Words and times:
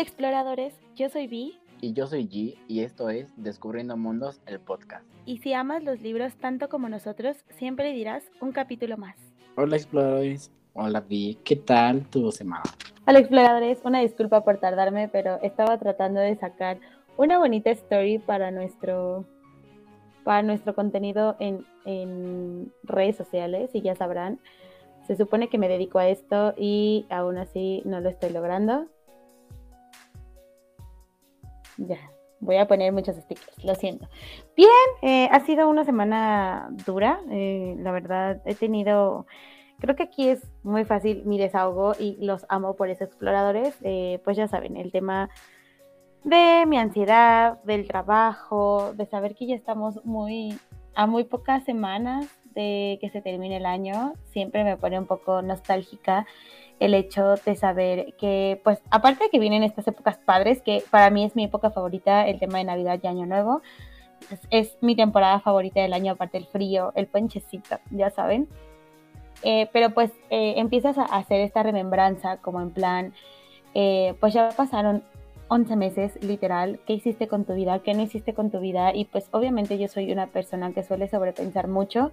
Hola 0.00 0.08
exploradores, 0.08 0.74
yo 0.96 1.10
soy 1.10 1.26
Vi. 1.26 1.58
Y 1.82 1.92
yo 1.92 2.06
soy 2.06 2.26
G 2.26 2.56
y 2.68 2.80
esto 2.80 3.10
es 3.10 3.30
Descubriendo 3.36 3.98
Mundos, 3.98 4.40
el 4.46 4.58
podcast. 4.58 5.04
Y 5.26 5.40
si 5.40 5.52
amas 5.52 5.84
los 5.84 6.00
libros 6.00 6.34
tanto 6.36 6.70
como 6.70 6.88
nosotros, 6.88 7.36
siempre 7.50 7.92
dirás 7.92 8.24
un 8.40 8.52
capítulo 8.52 8.96
más. 8.96 9.18
Hola 9.58 9.76
exploradores, 9.76 10.50
hola 10.72 11.02
Vi, 11.02 11.34
¿qué 11.44 11.54
tal 11.54 12.08
tu 12.08 12.32
semana? 12.32 12.62
Hola 13.06 13.18
exploradores, 13.18 13.80
una 13.84 14.00
disculpa 14.00 14.42
por 14.42 14.56
tardarme, 14.56 15.08
pero 15.08 15.38
estaba 15.42 15.78
tratando 15.78 16.18
de 16.18 16.34
sacar 16.36 16.78
una 17.18 17.36
bonita 17.36 17.68
story 17.70 18.20
para 18.20 18.50
nuestro, 18.50 19.26
para 20.24 20.42
nuestro 20.42 20.74
contenido 20.74 21.36
en, 21.40 21.66
en 21.84 22.72
redes 22.84 23.16
sociales 23.16 23.68
y 23.74 23.82
ya 23.82 23.94
sabrán, 23.94 24.40
se 25.06 25.14
supone 25.14 25.50
que 25.50 25.58
me 25.58 25.68
dedico 25.68 25.98
a 25.98 26.08
esto 26.08 26.54
y 26.56 27.04
aún 27.10 27.36
así 27.36 27.82
no 27.84 28.00
lo 28.00 28.08
estoy 28.08 28.30
logrando. 28.30 28.86
Ya, 31.88 32.12
voy 32.40 32.56
a 32.56 32.68
poner 32.68 32.92
muchos 32.92 33.16
stickers, 33.16 33.64
lo 33.64 33.74
siento. 33.74 34.06
Bien, 34.54 34.68
eh, 35.00 35.28
ha 35.32 35.40
sido 35.40 35.68
una 35.68 35.84
semana 35.84 36.68
dura, 36.84 37.20
eh, 37.30 37.74
la 37.78 37.90
verdad 37.90 38.42
he 38.44 38.54
tenido, 38.54 39.26
creo 39.78 39.96
que 39.96 40.02
aquí 40.02 40.28
es 40.28 40.42
muy 40.62 40.84
fácil 40.84 41.24
mi 41.24 41.38
desahogo 41.38 41.94
y 41.98 42.18
los 42.20 42.44
amo 42.50 42.76
por 42.76 42.90
esos 42.90 43.08
exploradores, 43.08 43.74
eh, 43.82 44.20
pues 44.24 44.36
ya 44.36 44.46
saben, 44.46 44.76
el 44.76 44.92
tema 44.92 45.30
de 46.22 46.66
mi 46.66 46.76
ansiedad, 46.76 47.62
del 47.64 47.88
trabajo, 47.88 48.92
de 48.94 49.06
saber 49.06 49.34
que 49.34 49.46
ya 49.46 49.54
estamos 49.54 50.04
muy 50.04 50.58
a 50.94 51.06
muy 51.06 51.24
pocas 51.24 51.64
semanas 51.64 52.26
de 52.54 52.98
que 53.00 53.08
se 53.08 53.22
termine 53.22 53.56
el 53.56 53.64
año, 53.64 54.12
siempre 54.32 54.64
me 54.64 54.76
pone 54.76 54.98
un 54.98 55.06
poco 55.06 55.40
nostálgica 55.40 56.26
el 56.80 56.94
hecho 56.94 57.34
de 57.36 57.54
saber 57.54 58.14
que, 58.14 58.60
pues, 58.64 58.82
aparte 58.90 59.24
de 59.24 59.30
que 59.30 59.38
vienen 59.38 59.62
estas 59.62 59.86
épocas 59.86 60.16
padres, 60.16 60.62
que 60.62 60.82
para 60.90 61.10
mí 61.10 61.24
es 61.24 61.36
mi 61.36 61.44
época 61.44 61.70
favorita, 61.70 62.26
el 62.26 62.40
tema 62.40 62.58
de 62.58 62.64
Navidad 62.64 62.98
y 63.02 63.06
Año 63.06 63.26
Nuevo, 63.26 63.60
es, 64.50 64.76
mi 64.80 64.96
temporada 64.96 65.40
favorita 65.40 65.80
del 65.80 65.92
año, 65.92 66.12
aparte 66.12 66.38
del 66.38 66.46
frío, 66.46 66.92
el 66.94 67.06
ponchecito, 67.06 67.78
ya 67.90 68.10
saben. 68.10 68.48
Eh, 69.42 69.68
pero 69.72 69.90
pues 69.90 70.10
eh, 70.30 70.54
empiezas 70.56 70.98
a 70.98 71.04
hacer 71.04 71.40
esta 71.40 71.62
remembranza 71.62 72.38
como 72.38 72.60
en 72.60 72.70
plan, 72.70 73.14
eh, 73.74 74.14
pues 74.20 74.34
ya 74.34 74.50
pasaron 74.50 75.02
11 75.48 75.76
meses, 75.76 76.22
literal, 76.22 76.80
¿qué 76.86 76.94
hiciste 76.94 77.26
con 77.28 77.44
tu 77.44 77.54
vida? 77.54 77.80
¿Qué 77.80 77.92
no 77.92 78.02
hiciste 78.02 78.34
con 78.34 78.50
tu 78.50 78.60
vida? 78.60 78.94
Y 78.94 79.04
pues 79.06 79.28
obviamente 79.32 79.78
yo 79.78 79.88
soy 79.88 80.12
una 80.12 80.28
persona 80.28 80.72
que 80.72 80.82
suele 80.82 81.08
sobrepensar 81.08 81.68
mucho 81.68 82.12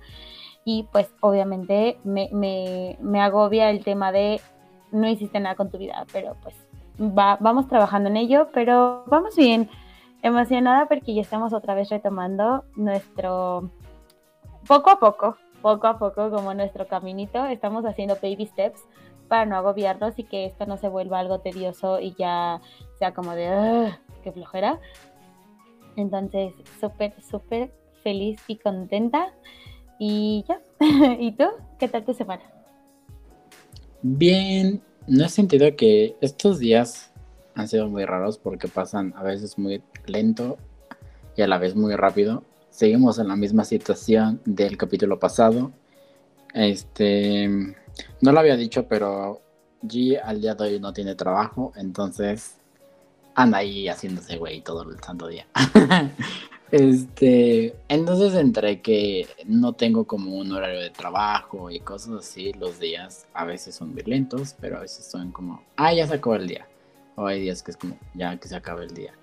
y 0.65 0.83
pues 0.91 1.09
obviamente 1.21 1.97
me, 2.03 2.29
me, 2.33 2.97
me 2.99 3.21
agobia 3.21 3.69
el 3.69 3.83
tema 3.83 4.11
de 4.11 4.41
no 4.91 5.07
hiciste 5.07 5.39
nada 5.39 5.55
con 5.55 5.69
tu 5.69 5.77
vida, 5.77 6.05
pero 6.11 6.35
pues 6.41 6.55
va, 6.99 7.37
vamos 7.39 7.67
trabajando 7.67 8.09
en 8.09 8.17
ello, 8.17 8.49
pero 8.53 9.03
vamos 9.07 9.35
bien. 9.35 9.69
Emocionada 10.23 10.87
porque 10.87 11.13
ya 11.13 11.21
estamos 11.21 11.53
otra 11.53 11.75
vez 11.75 11.89
retomando 11.89 12.63
nuestro, 12.75 13.69
poco 14.67 14.89
a 14.89 14.99
poco, 14.99 15.37
poco 15.61 15.87
a 15.87 15.97
poco, 15.97 16.31
como 16.31 16.53
nuestro 16.53 16.87
caminito, 16.87 17.45
estamos 17.45 17.85
haciendo 17.85 18.15
baby 18.21 18.47
steps 18.47 18.81
para 19.27 19.45
no 19.45 19.57
agobiarnos 19.57 20.17
y 20.17 20.23
que 20.23 20.45
esto 20.45 20.65
no 20.65 20.77
se 20.77 20.89
vuelva 20.89 21.19
algo 21.19 21.39
tedioso 21.39 21.99
y 21.99 22.13
ya 22.17 22.61
sea 22.97 23.13
como 23.13 23.33
de, 23.33 23.93
qué 24.23 24.31
flojera. 24.31 24.79
Entonces, 25.95 26.53
súper, 26.79 27.19
súper 27.21 27.71
feliz 28.03 28.41
y 28.47 28.57
contenta. 28.57 29.33
Y 29.99 30.45
ya. 30.47 30.59
¿Y 31.19 31.31
tú? 31.33 31.45
¿Qué 31.79 31.87
tal 31.87 32.05
tu 32.05 32.13
semana? 32.13 32.43
Bien, 34.09 34.81
no 35.05 35.25
he 35.25 35.29
sentido 35.29 35.75
que 35.75 36.15
estos 36.21 36.59
días 36.59 37.11
han 37.55 37.67
sido 37.67 37.89
muy 37.89 38.05
raros 38.05 38.37
porque 38.37 38.69
pasan 38.69 39.13
a 39.17 39.21
veces 39.21 39.57
muy 39.57 39.83
lento 40.05 40.57
y 41.35 41.41
a 41.41 41.47
la 41.47 41.57
vez 41.57 41.75
muy 41.75 41.93
rápido. 41.93 42.45
Seguimos 42.69 43.19
en 43.19 43.27
la 43.27 43.35
misma 43.35 43.65
situación 43.65 44.39
del 44.45 44.77
capítulo 44.77 45.19
pasado. 45.19 45.73
Este, 46.53 47.49
no 48.21 48.31
lo 48.31 48.39
había 48.39 48.55
dicho, 48.55 48.87
pero 48.87 49.41
G 49.83 50.17
al 50.23 50.39
día 50.39 50.55
de 50.55 50.63
hoy 50.63 50.79
no 50.79 50.93
tiene 50.93 51.13
trabajo, 51.15 51.73
entonces 51.75 52.55
anda 53.35 53.57
ahí 53.57 53.89
haciéndose 53.89 54.37
güey 54.37 54.61
todo 54.61 54.83
el 54.89 55.03
santo 55.03 55.27
día. 55.27 55.47
Este, 56.71 57.75
entonces 57.87 58.33
entre 58.33 58.81
que 58.81 59.25
no 59.45 59.73
tengo 59.73 60.05
como 60.05 60.35
un 60.35 60.51
horario 60.51 60.81
de 60.81 60.89
trabajo 60.89 61.71
y 61.71 61.79
cosas 61.79 62.15
así, 62.19 62.51
los 62.53 62.79
días 62.79 63.25
a 63.33 63.45
veces 63.45 63.75
son 63.75 63.93
muy 63.93 64.03
lentos, 64.03 64.55
pero 64.59 64.77
a 64.77 64.81
veces 64.81 65.05
son 65.05 65.31
como, 65.31 65.63
ah, 65.77 65.93
ya 65.93 66.07
se 66.07 66.15
acabó 66.15 66.35
el 66.35 66.47
día. 66.47 66.67
O 67.15 67.25
hay 67.25 67.41
días 67.41 67.63
que 67.63 67.71
es 67.71 67.77
como, 67.77 67.97
ya 68.13 68.37
que 68.37 68.47
se 68.47 68.55
acaba 68.55 68.83
el 68.83 68.93
día. 68.93 69.13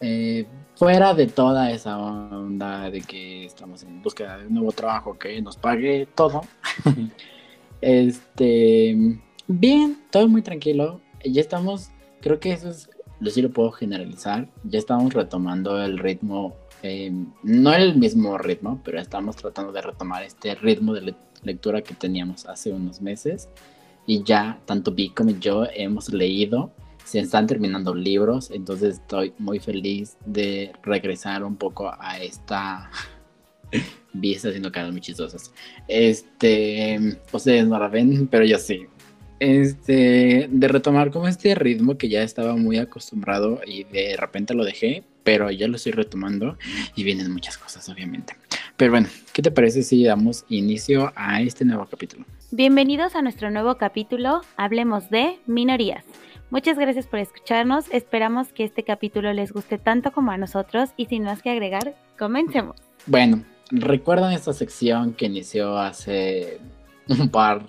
Eh, 0.00 0.46
fuera 0.74 1.14
de 1.14 1.28
toda 1.28 1.70
esa 1.70 1.96
onda 1.96 2.90
de 2.90 3.02
que 3.02 3.44
estamos 3.44 3.84
en 3.84 4.02
búsqueda 4.02 4.38
de 4.38 4.48
un 4.48 4.54
nuevo 4.54 4.72
trabajo 4.72 5.16
que 5.16 5.40
nos 5.40 5.56
pague 5.56 6.08
todo, 6.14 6.42
este, 7.80 9.20
bien, 9.46 10.02
todo 10.10 10.26
muy 10.26 10.42
tranquilo. 10.42 11.00
Ya 11.24 11.40
estamos, 11.40 11.90
creo 12.20 12.40
que 12.40 12.52
eso 12.52 12.70
es, 12.70 12.90
lo 13.20 13.30
sí 13.30 13.42
lo 13.42 13.50
puedo 13.50 13.70
generalizar, 13.70 14.48
ya 14.64 14.80
estamos 14.80 15.14
retomando 15.14 15.80
el 15.80 15.98
ritmo 15.98 16.56
eh, 16.82 17.12
no 17.42 17.72
el 17.74 17.96
mismo 17.96 18.36
ritmo, 18.38 18.80
pero 18.84 19.00
estamos 19.00 19.36
tratando 19.36 19.72
de 19.72 19.82
retomar 19.82 20.22
este 20.22 20.54
ritmo 20.54 20.94
de 20.94 21.14
lectura 21.42 21.82
que 21.82 21.94
teníamos 21.94 22.46
hace 22.46 22.72
unos 22.72 23.00
meses. 23.00 23.48
Y 24.06 24.22
ya 24.24 24.60
tanto 24.64 24.92
Vic 24.92 25.14
como 25.14 25.30
yo 25.30 25.64
hemos 25.74 26.12
leído, 26.12 26.72
se 27.04 27.20
están 27.20 27.46
terminando 27.46 27.94
libros, 27.94 28.50
entonces 28.50 28.94
estoy 28.94 29.32
muy 29.38 29.58
feliz 29.58 30.16
de 30.24 30.72
regresar 30.82 31.44
un 31.44 31.56
poco 31.56 31.92
a 31.98 32.18
esta... 32.18 32.90
Vi 34.14 34.34
está 34.34 34.48
haciendo 34.48 34.70
caras 34.70 34.92
muy 34.92 35.00
chistosas. 35.00 35.50
Este, 35.88 37.18
ustedes 37.32 37.66
no 37.66 37.78
la 37.78 37.88
ven, 37.88 38.28
pero 38.28 38.44
yo 38.44 38.58
sí. 38.58 38.86
Este, 39.44 40.46
de 40.48 40.68
retomar 40.68 41.10
como 41.10 41.26
este 41.26 41.56
ritmo 41.56 41.98
que 41.98 42.08
ya 42.08 42.22
estaba 42.22 42.54
muy 42.54 42.78
acostumbrado 42.78 43.60
y 43.66 43.82
de 43.82 44.16
repente 44.16 44.54
lo 44.54 44.64
dejé, 44.64 45.02
pero 45.24 45.50
ya 45.50 45.66
lo 45.66 45.74
estoy 45.74 45.90
retomando 45.90 46.56
y 46.94 47.02
vienen 47.02 47.32
muchas 47.32 47.58
cosas, 47.58 47.88
obviamente. 47.88 48.36
Pero 48.76 48.92
bueno, 48.92 49.08
¿qué 49.32 49.42
te 49.42 49.50
parece 49.50 49.82
si 49.82 50.04
damos 50.04 50.44
inicio 50.48 51.12
a 51.16 51.42
este 51.42 51.64
nuevo 51.64 51.86
capítulo? 51.86 52.24
Bienvenidos 52.52 53.16
a 53.16 53.22
nuestro 53.22 53.50
nuevo 53.50 53.78
capítulo, 53.78 54.42
hablemos 54.56 55.10
de 55.10 55.40
minorías. 55.46 56.04
Muchas 56.50 56.78
gracias 56.78 57.08
por 57.08 57.18
escucharnos, 57.18 57.86
esperamos 57.90 58.52
que 58.52 58.62
este 58.62 58.84
capítulo 58.84 59.32
les 59.32 59.50
guste 59.50 59.76
tanto 59.76 60.12
como 60.12 60.30
a 60.30 60.36
nosotros 60.36 60.90
y 60.96 61.06
sin 61.06 61.24
más 61.24 61.42
que 61.42 61.50
agregar, 61.50 61.96
comencemos. 62.16 62.76
Bueno, 63.06 63.42
¿recuerdan 63.72 64.34
esta 64.34 64.52
sección 64.52 65.14
que 65.14 65.26
inició 65.26 65.78
hace 65.78 66.60
un 67.08 67.28
par, 67.28 67.64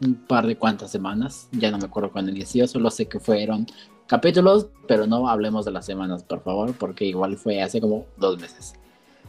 un 0.00 0.14
par 0.14 0.46
de 0.46 0.56
cuantas 0.56 0.90
semanas? 0.90 1.48
Ya 1.52 1.70
no 1.70 1.78
me 1.78 1.84
acuerdo 1.84 2.12
cuándo 2.12 2.30
inició, 2.30 2.66
solo 2.66 2.90
sé 2.90 3.06
que 3.06 3.20
fueron 3.20 3.66
capítulos, 4.06 4.68
pero 4.88 5.06
no 5.06 5.28
hablemos 5.28 5.64
de 5.64 5.70
las 5.70 5.86
semanas, 5.86 6.24
por 6.24 6.42
favor, 6.42 6.74
porque 6.74 7.04
igual 7.04 7.36
fue 7.36 7.62
hace 7.62 7.80
como 7.80 8.06
dos 8.16 8.40
meses. 8.40 8.74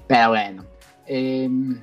Pero 0.08 0.30
bueno, 0.30 0.66
em, 1.06 1.80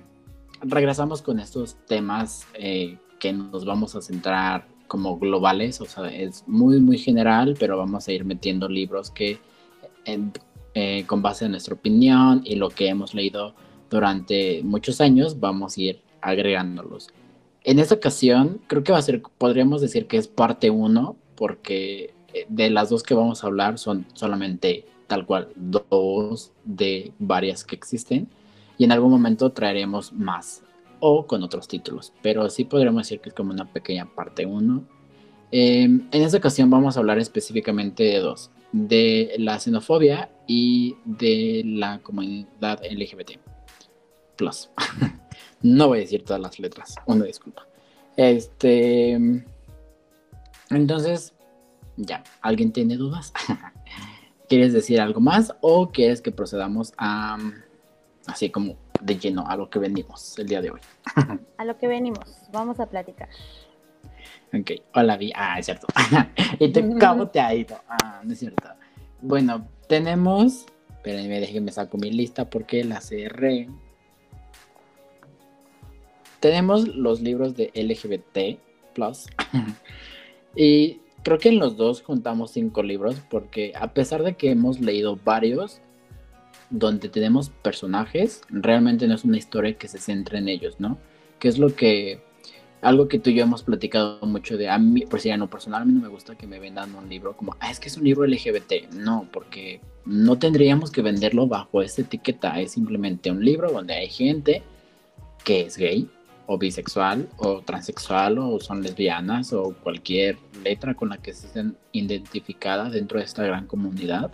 regresamos 0.63 1.23
con 1.23 1.39
estos 1.39 1.77
temas 1.87 2.47
eh, 2.55 2.99
que 3.19 3.33
nos 3.33 3.65
vamos 3.65 3.95
a 3.95 4.03
centrar 4.03 4.67
como 4.89 5.19
globales, 5.19 5.81
o 5.81 5.85
sea, 5.85 6.09
es 6.09 6.43
muy, 6.47 6.81
muy 6.81 6.99
general, 6.99 7.57
pero 7.59 7.77
vamos 7.77 8.09
a 8.09 8.13
ir 8.13 8.25
metiendo 8.25 8.69
libros 8.69 9.11
que 9.11 9.39
eh, 10.75 11.05
con 11.07 11.23
base 11.23 11.45
en 11.45 11.53
nuestra 11.53 11.75
opinión 11.75 12.41
y 12.45 12.57
lo 12.57 12.71
que 12.71 12.89
hemos 12.89 13.15
leído 13.15 13.55
durante 13.91 14.63
muchos 14.63 15.01
años, 15.01 15.39
vamos 15.39 15.77
a 15.77 15.81
ir 15.81 16.03
agregándolos. 16.21 17.09
En 17.65 17.79
esta 17.79 17.95
ocasión, 17.95 18.61
creo 18.67 18.83
que 18.85 18.93
va 18.93 18.99
a 18.99 19.03
ser, 19.03 19.23
podríamos 19.23 19.81
decir 19.81 20.07
que 20.07 20.17
es 20.17 20.29
parte 20.29 20.71
1, 20.71 21.17
porque 21.35 22.15
eh, 22.33 22.47
de 22.49 22.71
las 22.71 22.91
dos 22.91 23.03
que 23.03 23.15
vamos 23.15 23.43
a 23.43 23.47
hablar 23.47 23.79
son 23.79 24.07
solamente 24.15 24.87
tal 25.07 25.27
cual 25.27 25.49
dos 25.57 26.53
de 26.65 27.13
varias 27.19 27.65
que 27.65 27.75
existen 27.75 28.29
y 28.77 28.85
en 28.85 28.93
algún 28.93 29.11
momento 29.11 29.51
traeremos 29.51 30.13
más 30.13 30.63
o 31.01 31.27
con 31.27 31.43
otros 31.43 31.69
títulos, 31.69 32.13
pero 32.23 32.49
sí 32.51 32.65
podríamos 32.65 33.05
decir 33.05 33.21
que 33.21 33.31
es 33.31 33.35
como 33.35 33.53
una 33.53 33.73
pequeña 33.73 34.07
parte 34.07 34.47
1. 34.47 34.85
Em, 35.51 36.09
en 36.11 36.23
esta 36.23 36.39
ocasión 36.39 36.69
vamos 36.71 36.97
a 36.97 37.01
hablar 37.01 37.19
específicamente 37.19 38.03
de 38.05 38.19
dos, 38.19 38.51
de 38.73 39.35
la 39.39 39.59
xenofobia 39.59 40.31
y 40.47 40.97
de 41.05 41.63
la 41.65 42.01
comunidad 42.01 42.81
LGBT. 42.85 43.39
Plus. 44.37 44.71
no 45.63 45.89
voy 45.89 45.99
a 45.99 46.01
decir 46.03 46.25
todas 46.25 46.41
las 46.41 46.59
letras, 46.59 46.95
una 47.07 47.25
disculpa. 47.25 47.67
Este, 48.17 49.19
entonces, 50.71 51.35
ya, 51.97 52.23
¿alguien 52.41 52.73
tiene 52.73 52.97
dudas? 52.97 53.33
¿Quieres 54.49 54.73
decir 54.73 55.01
algo 55.01 55.21
más 55.21 55.55
o 55.61 55.91
quieres 55.91 56.21
que 56.23 56.33
procedamos 56.33 56.95
a, 56.97 57.39
así 58.27 58.51
como 58.51 58.77
de 59.01 59.19
lleno, 59.19 59.47
a 59.47 59.57
lo 59.57 59.69
que 59.69 59.79
venimos 59.79 60.39
el 60.39 60.49
día 60.49 60.61
de 60.61 60.71
hoy? 60.71 60.81
a 61.59 61.65
lo 61.65 61.79
que 61.79 61.87
venimos, 61.87 62.25
vamos 62.53 62.81
a 62.81 62.87
platicar. 62.87 63.29
Ok, 64.53 64.71
hola 64.95 65.17
Vi. 65.17 65.33
Ah, 65.35 65.59
es 65.59 65.67
cierto. 65.67 65.87
y 66.59 66.73
te 66.73 66.97
cabo 66.99 67.29
te 67.29 67.41
ha 67.41 67.55
ido. 67.55 67.79
Ah, 67.89 68.23
no 68.25 68.33
es 68.33 68.39
cierto. 68.39 68.69
Bueno, 69.21 69.69
tenemos. 69.89 70.67
Espérenme, 70.89 71.41
déjenme 71.41 71.71
saco 71.71 71.99
mi 71.99 72.11
lista 72.11 72.49
porque 72.49 72.83
la 72.85 73.01
cerré. 73.01 73.69
Tenemos 76.41 76.89
los 76.89 77.21
libros 77.21 77.57
de 77.57 77.71
LGBT 77.75 78.59
y 80.57 81.01
creo 81.23 81.39
que 81.39 81.49
en 81.49 81.59
los 81.59 81.77
dos 81.77 82.03
juntamos 82.03 82.53
cinco 82.53 82.83
libros 82.83 83.17
porque 83.29 83.73
a 83.75 83.93
pesar 83.93 84.23
de 84.23 84.35
que 84.35 84.51
hemos 84.51 84.81
leído 84.81 85.19
varios 85.25 85.81
donde 86.71 87.09
tenemos 87.09 87.51
personajes, 87.51 88.43
realmente 88.51 89.07
no 89.09 89.15
es 89.15 89.25
una 89.25 89.39
historia 89.39 89.75
que 89.75 89.89
se 89.89 89.99
centre 89.99 90.39
en 90.39 90.49
ellos, 90.49 90.77
¿no? 90.79 90.99
Que 91.39 91.49
es 91.49 91.59
lo 91.59 91.75
que 91.75 92.21
algo 92.83 93.09
que 93.09 93.19
tú 93.19 93.31
y 93.31 93.35
yo 93.35 93.43
hemos 93.43 93.63
platicado 93.63 94.21
mucho 94.23 94.57
de 94.57 94.69
a 94.69 94.79
mí, 94.79 95.01
por 95.03 95.21
si 95.21 95.35
no 95.37 95.51
personal, 95.51 95.83
a 95.83 95.85
mí 95.85 95.93
no 95.93 96.01
me 96.01 96.09
gusta 96.09 96.37
que 96.37 96.47
me 96.47 96.61
vendan 96.61 96.95
un 96.95 97.09
libro 97.09 97.37
como, 97.37 97.57
ah, 97.59 97.71
es 97.71 97.81
que 97.81 97.89
es 97.89 97.97
un 97.97 98.05
libro 98.05 98.27
LGBT. 98.27 98.93
No, 98.93 99.27
porque 99.33 99.81
no 100.05 100.39
tendríamos 100.39 100.91
que 100.91 101.03
venderlo 101.03 101.49
bajo 101.49 101.83
esa 101.83 102.03
etiqueta. 102.03 102.61
Es 102.61 102.73
simplemente 102.73 103.31
un 103.31 103.45
libro 103.45 103.73
donde 103.73 103.95
hay 103.95 104.09
gente 104.09 104.63
que 105.45 105.63
es 105.63 105.77
gay 105.77 106.09
o 106.51 106.57
bisexual 106.57 107.29
o 107.37 107.61
transexual 107.61 108.39
o 108.39 108.59
son 108.59 108.83
lesbianas 108.83 109.53
o 109.53 109.75
cualquier 109.85 110.39
letra 110.65 110.95
con 110.95 111.11
la 111.11 111.19
que 111.19 111.35
se 111.35 111.47
estén 111.47 111.77
identificadas 111.93 112.93
dentro 112.93 113.19
de 113.19 113.27
esta 113.27 113.45
gran 113.45 113.67
comunidad. 113.67 114.31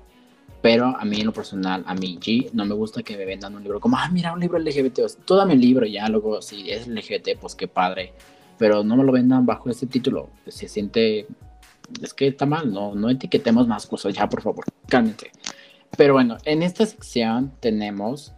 Pero 0.62 0.96
a 0.96 1.04
mí 1.04 1.20
en 1.20 1.26
lo 1.26 1.32
personal, 1.32 1.82
a 1.86 1.94
mí 1.94 2.16
G, 2.20 2.50
no 2.52 2.64
me 2.64 2.74
gusta 2.74 3.02
que 3.02 3.16
me 3.16 3.26
vendan 3.26 3.56
un 3.56 3.64
libro 3.64 3.80
como, 3.80 3.96
ah, 3.96 4.08
mira, 4.12 4.32
un 4.32 4.38
libro 4.38 4.58
LGBT. 4.58 5.00
todo 5.24 5.44
mi 5.44 5.56
libro 5.56 5.84
ya, 5.86 6.08
luego 6.08 6.40
si 6.40 6.70
es 6.70 6.86
LGBT, 6.86 7.36
pues 7.40 7.56
qué 7.56 7.66
padre. 7.66 8.12
Pero 8.58 8.84
no 8.84 8.96
me 8.96 9.02
lo 9.02 9.10
vendan 9.10 9.44
bajo 9.44 9.68
ese 9.68 9.88
título. 9.88 10.30
Se 10.46 10.68
siente, 10.68 11.26
es 12.00 12.14
que 12.14 12.28
está 12.28 12.46
mal, 12.46 12.72
no, 12.72 12.94
no 12.94 13.10
etiquetemos 13.10 13.66
más 13.66 13.86
cosas, 13.86 14.14
ya 14.14 14.28
por 14.28 14.40
favor, 14.40 14.64
cálmense. 14.88 15.32
Pero 15.98 16.14
bueno, 16.14 16.38
en 16.44 16.62
esta 16.62 16.86
sección 16.86 17.52
tenemos 17.58 18.32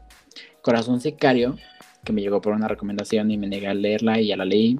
Corazón 0.62 1.00
Sicario, 1.00 1.56
que 2.06 2.14
me 2.14 2.22
llegó 2.22 2.40
por 2.40 2.54
una 2.54 2.68
recomendación 2.68 3.30
y 3.30 3.36
me 3.36 3.48
negué 3.48 3.66
a 3.66 3.74
leerla 3.74 4.18
y 4.18 4.28
ya 4.28 4.36
la 4.38 4.46
leí. 4.46 4.78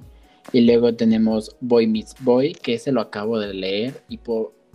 Y 0.53 0.61
luego 0.63 0.95
tenemos 0.95 1.57
Boy 1.61 1.87
Meets 1.89 2.15
Boy, 2.21 2.55
que 2.55 2.75
ese 2.75 2.93
lo 2.93 3.01
acabo 3.01 3.39
de 3.39 3.53
leer 3.53 4.03
y 4.09 4.19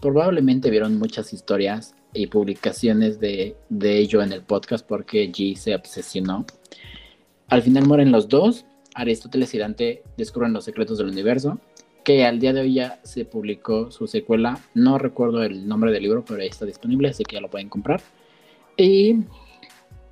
probablemente 0.02 0.70
vieron 0.70 1.00
muchas 1.00 1.34
historias 1.34 1.96
y 2.14 2.28
publicaciones 2.28 3.20
de, 3.20 3.56
de 3.70 3.98
ello 3.98 4.22
en 4.22 4.34
el 4.34 4.44
podcast 4.44 4.86
porque 4.86 5.32
G 5.32 5.56
se 5.56 5.74
obsesionó. 5.74 6.46
Al 7.48 7.62
final 7.62 7.88
mueren 7.88 8.12
los 8.12 8.28
dos. 8.28 8.66
Aristóteles 8.94 9.54
y 9.54 9.58
Dante 9.58 10.04
descubren 10.18 10.52
los 10.52 10.66
secretos 10.66 10.98
del 10.98 11.08
universo, 11.08 11.60
que 12.04 12.26
al 12.26 12.40
día 12.40 12.52
de 12.52 12.60
hoy 12.60 12.74
ya 12.74 13.00
se 13.04 13.24
publicó 13.24 13.90
su 13.90 14.06
secuela. 14.08 14.60
No 14.74 14.98
recuerdo 14.98 15.42
el 15.44 15.66
nombre 15.66 15.94
del 15.94 16.04
libro, 16.04 16.26
pero 16.28 16.42
ahí 16.42 16.50
está 16.50 16.66
disponible, 16.66 17.08
así 17.08 17.24
que 17.24 17.38
ya 17.38 17.42
lo 17.42 17.50
pueden 17.50 17.70
comprar. 17.70 18.02
Y 18.76 19.16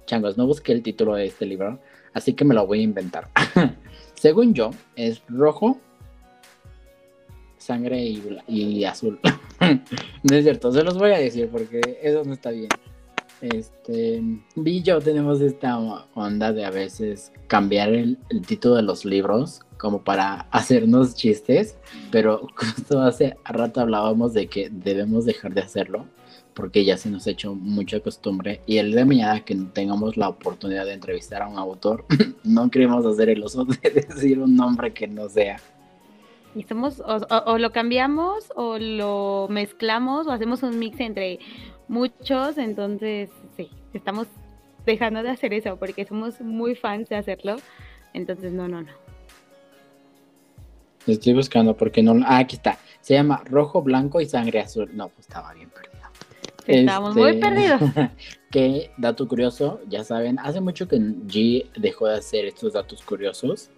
changos, 0.09 0.37
no 0.37 0.47
busqué 0.47 0.71
el 0.71 0.81
título 0.81 1.13
de 1.13 1.25
este 1.25 1.45
libro, 1.45 1.79
así 2.13 2.33
que 2.33 2.43
me 2.43 2.55
lo 2.55 2.65
voy 2.65 2.79
a 2.79 2.83
inventar. 2.83 3.29
Según 4.15 4.53
yo, 4.53 4.71
es 4.95 5.21
rojo, 5.29 5.79
sangre 7.57 8.03
y, 8.47 8.83
azul. 8.83 9.19
no 10.23 10.35
es 10.35 10.43
cierto, 10.43 10.71
se 10.71 10.83
los 10.83 10.97
voy 10.97 11.11
a 11.11 11.19
decir 11.19 11.47
porque 11.49 11.99
eso 12.01 12.23
no 12.25 12.33
está 12.33 12.49
bien. 12.49 12.69
Este, 13.41 14.21
y 14.55 14.81
yo 14.81 14.99
tenemos 14.99 15.39
esta 15.39 15.77
onda 16.13 16.51
de 16.51 16.65
a 16.65 16.71
veces 16.71 17.31
cambiar 17.47 17.89
el, 17.89 18.17
título 18.45 18.75
de 18.75 18.81
los 18.81 19.05
libros 19.05 19.61
como 19.77 20.03
para 20.03 20.41
hacernos 20.51 21.15
chistes, 21.15 21.77
pero 22.11 22.47
justo 22.55 22.99
hace 23.01 23.37
rato 23.45 23.79
hablábamos 23.79 24.33
de 24.33 24.47
que 24.47 24.69
debemos 24.69 25.23
dejar 25.25 25.53
de 25.53 25.61
hacerlo 25.61 26.05
porque 26.53 26.83
ya 26.83 26.97
se 26.97 27.09
nos 27.09 27.25
ha 27.27 27.31
hecho 27.31 27.55
mucha 27.55 27.99
costumbre 27.99 28.61
y 28.65 28.77
el 28.77 28.91
de 28.91 29.05
mañana 29.05 29.39
que 29.41 29.55
tengamos 29.55 30.17
la 30.17 30.29
oportunidad 30.29 30.85
de 30.85 30.93
entrevistar 30.93 31.41
a 31.41 31.47
un 31.47 31.57
autor, 31.57 32.05
no 32.43 32.69
queremos 32.69 33.05
hacer 33.05 33.29
el 33.29 33.43
oso 33.43 33.65
de 33.65 33.77
decir 34.07 34.39
un 34.39 34.55
nombre 34.55 34.93
que 34.93 35.07
no 35.07 35.29
sea. 35.29 35.59
Y 36.55 36.63
somos, 36.63 37.01
o, 37.05 37.57
lo 37.59 37.71
cambiamos, 37.71 38.51
o 38.55 38.79
lo 38.79 39.47
mezclamos, 39.49 40.25
o 40.27 40.31
hacemos 40.31 40.63
un 40.63 40.79
mix 40.79 40.99
entre 40.99 41.39
muchos, 41.87 42.57
entonces 42.57 43.29
sí, 43.55 43.69
estamos 43.93 44.27
dejando 44.85 45.21
de 45.21 45.29
hacer 45.29 45.53
eso 45.53 45.77
porque 45.77 46.05
somos 46.05 46.41
muy 46.41 46.75
fans 46.75 47.07
de 47.07 47.17
hacerlo, 47.17 47.57
entonces 48.13 48.51
no, 48.51 48.67
no, 48.67 48.81
no. 48.81 49.09
Estoy 51.07 51.33
buscando 51.33 51.75
porque 51.75 52.03
no. 52.03 52.13
Ah, 52.25 52.39
aquí 52.39 52.55
está. 52.55 52.77
Se 53.01 53.13
llama 53.13 53.41
Rojo, 53.45 53.81
Blanco 53.81 54.21
y 54.21 54.25
Sangre 54.25 54.59
Azul. 54.59 54.89
No, 54.93 55.09
pues 55.09 55.27
estaba 55.27 55.53
bien 55.53 55.69
perdido. 55.69 55.88
Estamos 56.69 57.15
muy 57.15 57.31
este, 57.31 57.41
perdidos. 57.41 57.81
que, 58.51 58.91
dato 58.97 59.27
curioso, 59.27 59.81
ya 59.89 60.03
saben, 60.03 60.37
hace 60.39 60.61
mucho 60.61 60.87
que 60.87 60.97
G 60.97 61.65
dejó 61.75 62.07
de 62.07 62.15
hacer 62.15 62.45
estos 62.45 62.73
datos 62.73 63.01
curiosos. 63.01 63.69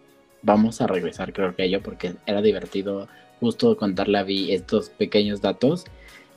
Vamos 0.42 0.82
a 0.82 0.88
regresar, 0.88 1.32
creo 1.32 1.56
que 1.56 1.64
a 1.64 1.66
ello, 1.66 1.82
porque 1.82 2.16
era 2.26 2.42
divertido 2.42 3.08
justo 3.40 3.78
contarle 3.78 4.18
a 4.18 4.24
Vi 4.24 4.52
estos 4.52 4.90
pequeños 4.90 5.42
datos. 5.42 5.86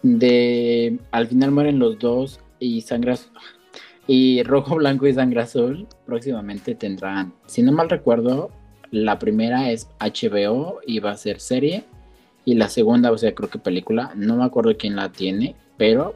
De 0.03 0.99
al 1.11 1.27
final 1.27 1.51
mueren 1.51 1.79
los 1.79 1.99
dos 1.99 2.41
y 2.61 2.83
sangre 2.83 3.15
y 4.07 4.43
rojo, 4.43 4.77
blanco 4.77 5.07
y 5.07 5.15
sangre 5.15 5.41
azul 5.41 5.89
próximamente 6.07 6.75
tendrán, 6.75 7.33
si 7.47 7.62
no 7.62 7.73
mal 7.73 7.89
recuerdo, 7.89 8.50
la 8.91 9.19
primera 9.19 9.71
es 9.71 9.89
HBO 9.99 10.81
y 10.87 11.00
va 11.00 11.12
a 11.12 11.17
ser 11.17 11.41
serie 11.41 11.85
y 12.45 12.55
la 12.55 12.69
segunda, 12.69 13.11
o 13.11 13.19
sea, 13.19 13.35
creo 13.35 13.49
que 13.49 13.59
película, 13.59 14.12
no 14.15 14.37
me 14.37 14.45
acuerdo 14.45 14.77
quién 14.77 14.97
la 14.97 15.11
tiene, 15.11 15.57
pero 15.79 16.15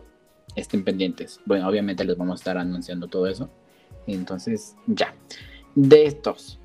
estén 0.59 0.85
pendientes. 0.85 1.41
Bueno, 1.47 1.69
obviamente 1.69 2.05
les 2.05 2.17
vamos 2.17 2.35
a 2.35 2.41
estar 2.41 2.59
anunciando 2.59 3.09
todo 3.09 3.27
eso. 3.27 3.49
Entonces, 4.07 4.77
ya. 4.87 5.15
De 5.75 6.07
estos, 6.07 6.59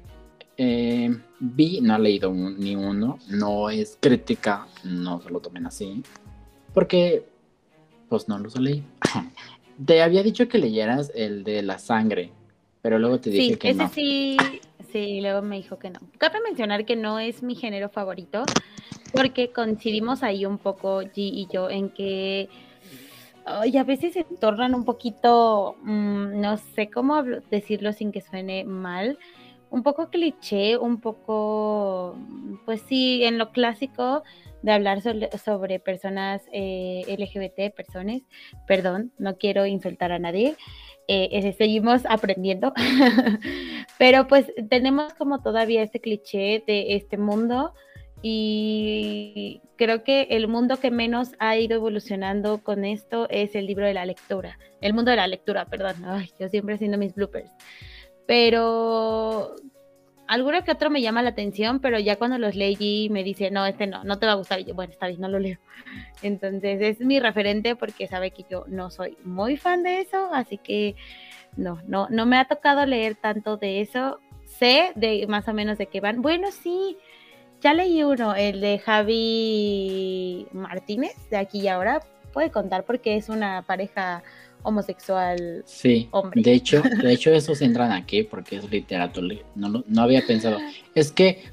eh, 0.57 1.16
vi, 1.40 1.81
no 1.81 1.95
he 1.95 2.00
leído 2.00 2.31
ni 2.31 2.75
uno, 2.75 3.19
no 3.28 3.69
es 3.69 3.98
crítica, 4.00 4.68
no 4.84 5.22
se 5.22 5.30
lo 5.30 5.40
tomen 5.40 5.66
así, 5.66 6.04
porque 6.74 7.25
pues 8.07 8.28
no 8.28 8.38
los 8.38 8.57
leí. 8.60 8.84
te 9.86 10.01
había 10.01 10.22
dicho 10.24 10.48
que 10.48 10.60
leyeras 10.60 11.12
el 11.16 11.44
de 11.44 11.63
la 11.63 11.80
sangre, 11.80 12.31
pero 12.81 13.00
luego 13.00 13.19
te 13.19 13.30
dije 13.30 13.57
que 13.57 13.72
ese 13.72 13.88
Sí, 13.88 14.38
sí, 14.92 15.22
luego 15.22 15.42
me 15.42 15.57
dijo 15.57 15.80
que 15.80 15.90
no. 15.90 16.00
Cabe 16.18 16.40
mencionar 16.42 16.86
que 16.86 16.95
no 16.95 17.19
es 17.19 17.42
mi 17.42 17.56
género 17.56 17.90
favorito, 17.90 18.44
porque 19.12 19.51
coincidimos 19.51 20.22
ahí 20.22 20.45
un 20.45 20.60
poco, 20.60 21.01
G 21.01 21.13
y 21.16 21.48
yo, 21.51 21.69
en 21.69 21.90
que 21.90 22.50
y 23.66 23.78
a 23.78 23.84
veces 23.84 24.13
se 24.13 24.24
tornan 24.24 24.74
un 24.75 24.86
poquito, 24.86 25.76
mm, 25.83 26.40
no 26.40 26.57
sé 26.57 26.90
cómo 26.90 27.21
decirlo 27.52 27.94
sin 27.94 28.12
que 28.12 28.21
suene 28.21 28.64
mal, 28.64 29.18
un 29.69 29.81
poco 29.81 30.09
cliché, 30.09 30.78
un 30.78 31.02
poco, 31.02 32.16
pues 32.66 32.81
sí, 32.88 33.23
en 33.23 33.40
lo 33.40 33.52
clásico 33.52 34.21
de 34.62 34.71
hablar 34.71 35.02
sobre, 35.02 35.80
personas 35.80 36.44
eh, 36.54 37.04
LGBT, 37.07 37.76
personas, 37.76 38.21
perdón, 38.68 39.12
no 39.18 39.38
quiero 39.38 39.66
insultar 39.66 40.12
a 40.12 40.19
nadie, 40.19 40.56
eh, 41.07 41.54
seguimos 41.57 42.06
aprendiendo, 42.07 42.71
pero 43.97 44.28
pues 44.28 44.45
tenemos 44.69 45.14
como 45.16 45.42
todavía 45.42 45.81
este 45.81 46.00
cliché 46.00 46.64
de 46.66 46.95
este 46.95 47.18
mundo 47.18 47.73
y 48.25 49.61
creo 49.75 50.03
que 50.03 50.27
el 50.31 50.47
mundo 50.47 50.77
que 50.77 50.92
menos 50.92 51.33
ha 51.39 51.57
ido 51.57 51.75
evolucionando 51.75 52.63
con 52.63 52.85
esto 52.85 53.27
es 53.30 53.53
el 53.53 53.65
libro 53.65 53.85
de 53.85 53.94
la 53.94 54.06
lectura, 54.06 54.57
el 54.80 54.94
mundo 54.94 55.11
de 55.11 55.18
la 55.18 55.27
lectura, 55.27 55.65
perdón, 55.65 55.97
Ay, 56.06 56.31
yo 56.39 56.47
siempre 56.47 56.75
haciendo 56.75 56.97
mis 56.97 57.13
bloopers, 57.13 57.51
pero 58.25 59.56
alguno 60.25 60.63
que 60.63 60.71
otro 60.71 60.89
me 60.89 61.01
llama 61.01 61.21
la 61.21 61.31
atención, 61.31 61.81
pero 61.81 61.99
ya 61.99 62.15
cuando 62.15 62.37
los 62.37 62.56
leí 62.56 63.09
me 63.09 63.25
dice, 63.25 63.51
no, 63.51 63.65
este 63.65 63.87
no, 63.87 64.06
no 64.06 64.18
te 64.18 64.25
va 64.25 64.31
a 64.31 64.35
gustar, 64.35 64.61
y 64.61 64.63
yo, 64.63 64.73
bueno, 64.73 64.94
está 64.94 65.07
bien, 65.07 65.19
no 65.19 65.27
lo 65.27 65.39
leo. 65.39 65.59
Entonces 66.23 66.81
es 66.81 67.01
mi 67.01 67.19
referente 67.19 67.75
porque 67.75 68.07
sabe 68.07 68.31
que 68.31 68.45
yo 68.49 68.63
no 68.68 68.89
soy 68.89 69.18
muy 69.25 69.57
fan 69.57 69.83
de 69.83 69.99
eso, 69.99 70.30
así 70.33 70.57
que 70.57 70.95
no, 71.57 71.81
no, 71.85 72.07
no 72.09 72.25
me 72.25 72.37
ha 72.37 72.45
tocado 72.45 72.85
leer 72.85 73.15
tanto 73.15 73.57
de 73.57 73.81
eso. 73.81 74.19
Sé 74.45 74.92
de 74.95 75.25
más 75.27 75.47
o 75.47 75.53
menos 75.53 75.77
de 75.77 75.87
qué 75.87 75.99
van. 75.99 76.21
Bueno, 76.21 76.51
sí, 76.51 76.97
ya 77.64 77.74
leí 77.74 78.04
uno, 78.04 78.36
el 78.36 78.60
de 78.60 78.78
Javi 78.78 80.48
Martínez, 80.52 81.16
de 81.30 81.38
aquí 81.38 81.62
y 81.62 81.68
ahora. 81.70 82.02
Puede 82.34 82.52
contar 82.52 82.84
porque 82.84 83.16
es 83.16 83.30
una 83.30 83.62
pareja 83.62 84.24
homosexual. 84.64 85.64
Sí, 85.66 86.10
hombre. 86.12 86.42
De 86.42 86.52
hecho, 86.52 86.82
de 87.02 87.14
hecho 87.14 87.32
esos 87.32 87.62
entran 87.62 87.92
aquí 87.92 88.24
porque 88.24 88.58
es 88.58 88.70
literatura. 88.70 89.36
No, 89.56 89.84
no 89.88 90.02
había 90.02 90.26
pensado. 90.26 90.58
Es 90.94 91.12
que 91.12 91.44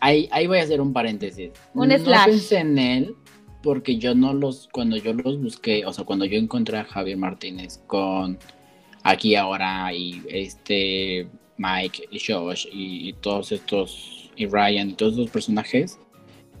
ahí, 0.00 0.28
ahí 0.30 0.46
voy 0.46 0.58
a 0.58 0.62
hacer 0.62 0.80
un 0.80 0.92
paréntesis. 0.92 1.50
Un 1.74 1.88
no 1.88 2.24
pensé 2.24 2.58
en 2.58 2.78
él 2.78 3.16
porque 3.62 3.96
yo 3.96 4.14
no 4.14 4.34
los, 4.34 4.68
cuando 4.70 4.96
yo 4.96 5.12
los 5.12 5.40
busqué, 5.40 5.84
o 5.84 5.92
sea, 5.92 6.04
cuando 6.04 6.24
yo 6.24 6.38
encontré 6.38 6.78
a 6.78 6.84
Javier 6.84 7.16
Martínez 7.16 7.80
con 7.86 8.38
aquí 9.02 9.34
ahora 9.34 9.92
y 9.92 10.22
este 10.28 11.28
Mike 11.56 12.08
y 12.10 12.20
Josh 12.20 12.68
y 12.70 13.12
todos 13.14 13.50
estos 13.50 14.27
y 14.38 14.46
Ryan 14.46 14.94
todos 14.94 15.16
los 15.16 15.30
personajes, 15.30 15.98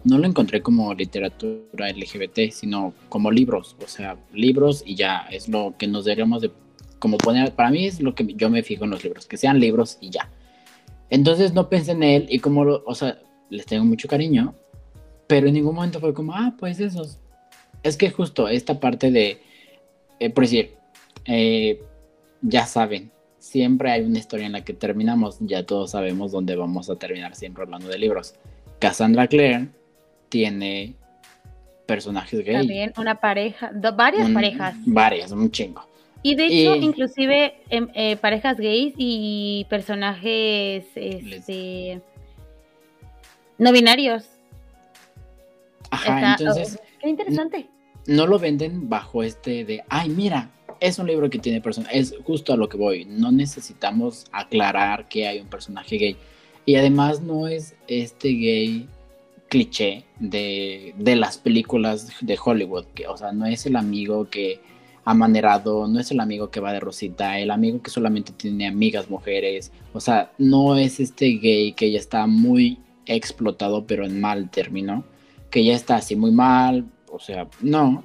no 0.04 0.18
lo 0.18 0.26
encontré 0.26 0.62
como 0.62 0.92
literatura 0.94 1.90
LGBT, 1.90 2.50
sino 2.50 2.92
como 3.08 3.30
libros, 3.30 3.76
o 3.82 3.88
sea, 3.88 4.16
libros 4.32 4.82
y 4.84 4.94
ya, 4.94 5.26
es 5.30 5.48
lo 5.48 5.74
que 5.78 5.86
nos 5.86 6.04
deberíamos 6.04 6.42
de, 6.42 6.50
como 6.98 7.18
poner, 7.18 7.54
para 7.54 7.70
mí 7.70 7.86
es 7.86 8.00
lo 8.00 8.14
que 8.14 8.26
yo 8.34 8.50
me 8.50 8.62
fijo 8.62 8.84
en 8.84 8.90
los 8.90 9.02
libros, 9.04 9.26
que 9.26 9.36
sean 9.36 9.60
libros 9.60 9.98
y 10.00 10.10
ya. 10.10 10.30
Entonces 11.10 11.54
no 11.54 11.68
pensé 11.68 11.92
en 11.92 12.02
él 12.02 12.26
y 12.28 12.40
como, 12.40 12.64
lo, 12.64 12.82
o 12.84 12.94
sea, 12.94 13.18
les 13.50 13.66
tengo 13.66 13.84
mucho 13.84 14.08
cariño, 14.08 14.54
pero 15.26 15.46
en 15.46 15.54
ningún 15.54 15.74
momento 15.74 16.00
fue 16.00 16.14
como, 16.14 16.34
ah, 16.34 16.54
pues 16.58 16.80
esos. 16.80 17.18
Es 17.82 17.96
que 17.96 18.10
justo 18.10 18.48
esta 18.48 18.80
parte 18.80 19.10
de, 19.10 19.40
eh, 20.18 20.30
por 20.30 20.44
decir, 20.44 20.74
eh, 21.26 21.80
ya 22.42 22.66
saben, 22.66 23.10
siempre 23.38 23.90
hay 23.90 24.02
una 24.02 24.18
historia 24.18 24.46
en 24.46 24.52
la 24.52 24.64
que 24.64 24.74
terminamos, 24.74 25.38
ya 25.40 25.64
todos 25.64 25.92
sabemos 25.92 26.32
dónde 26.32 26.56
vamos 26.56 26.90
a 26.90 26.96
terminar 26.96 27.34
siempre 27.34 27.62
hablando 27.62 27.88
de 27.88 27.98
libros. 27.98 28.34
Cassandra 28.78 29.26
Clare 29.26 29.68
tiene 30.28 30.94
personajes 31.86 32.44
gay. 32.44 32.54
También 32.54 32.92
una 32.96 33.14
pareja, 33.14 33.70
varias 33.94 34.30
parejas. 34.30 34.74
Varias, 34.84 35.32
un 35.32 35.50
chingo. 35.50 35.86
Y 36.22 36.34
de 36.34 36.46
hecho, 36.46 36.74
inclusive 36.74 37.54
em, 37.70 37.88
eh, 37.94 38.16
parejas 38.16 38.58
gays 38.58 38.92
y 38.96 39.66
personajes 39.70 40.84
este, 40.94 42.02
no 43.56 43.72
binarios. 43.72 44.24
Ajá, 45.90 46.36
entonces. 46.38 46.80
qué 47.00 47.08
interesante. 47.08 47.68
No 48.06 48.26
lo 48.26 48.38
venden 48.38 48.88
bajo 48.88 49.22
este 49.22 49.64
de, 49.64 49.84
ay, 49.88 50.08
mira, 50.08 50.50
es 50.80 50.98
un 50.98 51.06
libro 51.06 51.30
que 51.30 51.38
tiene 51.38 51.60
personas. 51.60 51.90
Es 51.92 52.14
justo 52.24 52.52
a 52.52 52.56
lo 52.56 52.68
que 52.68 52.76
voy. 52.76 53.04
No 53.04 53.32
necesitamos 53.32 54.26
aclarar 54.32 55.08
que 55.08 55.26
hay 55.26 55.40
un 55.40 55.48
personaje 55.48 55.96
gay. 55.96 56.16
Y 56.66 56.76
además 56.76 57.20
no 57.20 57.48
es 57.48 57.74
este 57.86 58.28
gay 58.28 58.88
cliché 59.48 60.04
de, 60.18 60.94
de 60.98 61.16
las 61.16 61.38
películas 61.38 62.12
de 62.20 62.38
Hollywood. 62.42 62.86
Que, 62.94 63.06
o 63.06 63.16
sea, 63.16 63.32
no 63.32 63.46
es 63.46 63.66
el 63.66 63.76
amigo 63.76 64.28
que 64.28 64.60
amanerado, 65.04 65.88
no 65.88 65.98
es 65.98 66.10
el 66.10 66.20
amigo 66.20 66.50
que 66.50 66.60
va 66.60 66.72
de 66.72 66.80
rosita, 66.80 67.38
el 67.38 67.50
amigo 67.50 67.80
que 67.80 67.90
solamente 67.90 68.32
tiene 68.32 68.66
amigas 68.66 69.08
mujeres. 69.08 69.72
O 69.94 70.00
sea, 70.00 70.32
no 70.36 70.76
es 70.76 71.00
este 71.00 71.38
gay 71.38 71.72
que 71.72 71.90
ya 71.90 71.98
está 71.98 72.26
muy 72.26 72.78
explotado, 73.06 73.86
pero 73.86 74.04
en 74.04 74.20
mal 74.20 74.50
término, 74.50 75.04
que 75.50 75.64
ya 75.64 75.74
está 75.74 75.96
así 75.96 76.14
muy 76.14 76.30
mal. 76.30 76.84
O 77.10 77.18
sea, 77.18 77.48
no, 77.62 78.04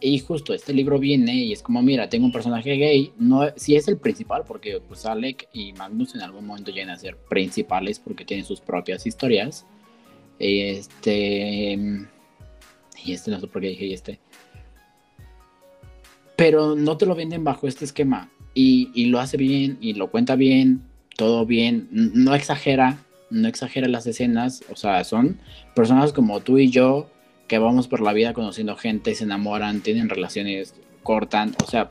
y 0.00 0.18
justo 0.18 0.52
este 0.52 0.74
libro 0.74 0.98
viene 0.98 1.34
y 1.34 1.52
es 1.52 1.62
como, 1.62 1.82
mira, 1.82 2.08
tengo 2.08 2.26
un 2.26 2.32
personaje 2.32 2.76
gay, 2.76 3.12
no, 3.18 3.48
si 3.56 3.76
es 3.76 3.88
el 3.88 3.96
principal, 3.96 4.44
porque 4.46 4.80
pues 4.86 5.06
Alec 5.06 5.48
y 5.52 5.72
Magnus 5.72 6.14
en 6.14 6.20
algún 6.20 6.46
momento 6.46 6.70
llegan 6.70 6.90
a 6.90 6.98
ser 6.98 7.16
principales 7.16 7.98
porque 7.98 8.24
tienen 8.24 8.44
sus 8.44 8.60
propias 8.60 9.06
historias. 9.06 9.66
Este... 10.38 11.78
Y 13.04 13.12
este 13.12 13.30
no 13.30 13.40
sé 13.40 13.46
por 13.46 13.62
qué 13.62 13.68
dije 13.68 13.92
este. 13.92 14.18
Pero 16.36 16.74
no 16.74 16.96
te 16.96 17.06
lo 17.06 17.14
venden 17.14 17.44
bajo 17.44 17.68
este 17.68 17.84
esquema. 17.84 18.30
Y, 18.52 18.90
y 18.94 19.06
lo 19.06 19.20
hace 19.20 19.36
bien 19.36 19.78
y 19.80 19.94
lo 19.94 20.10
cuenta 20.10 20.34
bien, 20.34 20.82
todo 21.16 21.46
bien, 21.46 21.88
no 21.90 22.34
exagera, 22.34 22.98
no 23.30 23.48
exagera 23.48 23.86
las 23.86 24.06
escenas. 24.06 24.64
O 24.70 24.76
sea, 24.76 25.04
son 25.04 25.38
personas 25.74 26.12
como 26.12 26.40
tú 26.40 26.58
y 26.58 26.70
yo 26.70 27.08
que 27.46 27.58
vamos 27.58 27.88
por 27.88 28.00
la 28.00 28.12
vida 28.12 28.32
conociendo 28.32 28.76
gente, 28.76 29.14
se 29.14 29.24
enamoran, 29.24 29.80
tienen 29.80 30.08
relaciones, 30.08 30.74
cortan, 31.02 31.54
o 31.64 31.66
sea, 31.66 31.90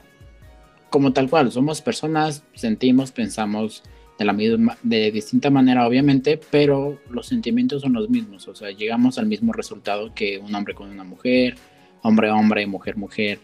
como 0.89 1.13
tal 1.13 1.29
cual, 1.29 1.51
somos 1.51 1.81
personas, 1.81 2.43
sentimos, 2.53 3.11
pensamos 3.11 3.83
de 4.17 4.25
la 4.25 4.33
misma, 4.33 4.77
de 4.83 5.11
distinta 5.11 5.49
manera, 5.49 5.87
obviamente, 5.87 6.39
pero 6.51 6.99
los 7.09 7.27
sentimientos 7.27 7.81
son 7.81 7.93
los 7.93 8.09
mismos, 8.09 8.47
o 8.47 8.55
sea, 8.55 8.71
llegamos 8.71 9.17
al 9.17 9.25
mismo 9.25 9.53
resultado 9.53 10.13
que 10.13 10.37
un 10.37 10.53
hombre 10.55 10.73
con 10.73 10.89
una 10.89 11.03
mujer, 11.03 11.55
hombre, 12.01 12.29
hombre, 12.31 12.65
mujer, 12.67 12.97
mujer, 12.97 13.39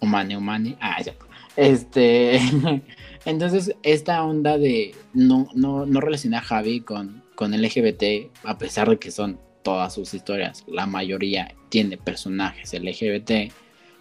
humane, 0.00 0.36
humane, 0.36 0.76
ah, 0.80 1.00
ya. 1.02 1.14
Este, 1.56 2.40
entonces, 3.24 3.74
esta 3.82 4.22
onda 4.24 4.58
de 4.58 4.94
no, 5.12 5.48
no, 5.54 5.86
no 5.86 6.00
relacionar 6.00 6.42
a 6.42 6.46
Javi 6.46 6.80
con, 6.80 7.22
con 7.34 7.52
LGBT, 7.52 8.30
a 8.44 8.58
pesar 8.58 8.90
de 8.90 8.98
que 8.98 9.10
son 9.10 9.38
todas 9.64 9.92
sus 9.94 10.14
historias, 10.14 10.62
la 10.68 10.86
mayoría 10.86 11.52
tiene 11.70 11.96
personajes 11.96 12.72
LGBT, 12.72 13.52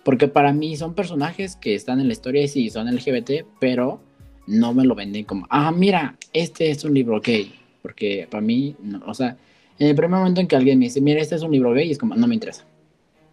porque 0.03 0.27
para 0.27 0.53
mí 0.53 0.75
son 0.75 0.93
personajes 0.93 1.55
que 1.55 1.73
están 1.73 1.99
en 1.99 2.07
la 2.07 2.13
historia 2.13 2.43
y 2.43 2.47
sí, 2.47 2.69
son 2.69 2.93
LGBT, 2.93 3.45
pero 3.59 4.01
no 4.45 4.73
me 4.73 4.85
lo 4.85 4.93
venden 4.93 5.23
como, 5.23 5.47
ah, 5.49 5.71
mira, 5.71 6.17
este 6.33 6.69
es 6.69 6.83
un 6.83 6.93
libro 6.93 7.21
gay, 7.21 7.53
porque 7.81 8.27
para 8.29 8.41
mí, 8.41 8.75
o 9.07 9.13
sea, 9.13 9.37
en 9.79 9.87
el 9.87 9.95
primer 9.95 10.19
momento 10.19 10.41
en 10.41 10.47
que 10.47 10.55
alguien 10.55 10.77
me 10.77 10.85
dice, 10.85 11.01
mira, 11.01 11.21
este 11.21 11.35
es 11.35 11.41
un 11.41 11.51
libro 11.51 11.73
gay, 11.73 11.89
es 11.89 11.97
como, 11.97 12.15
no 12.15 12.27
me 12.27 12.35
interesa. 12.35 12.65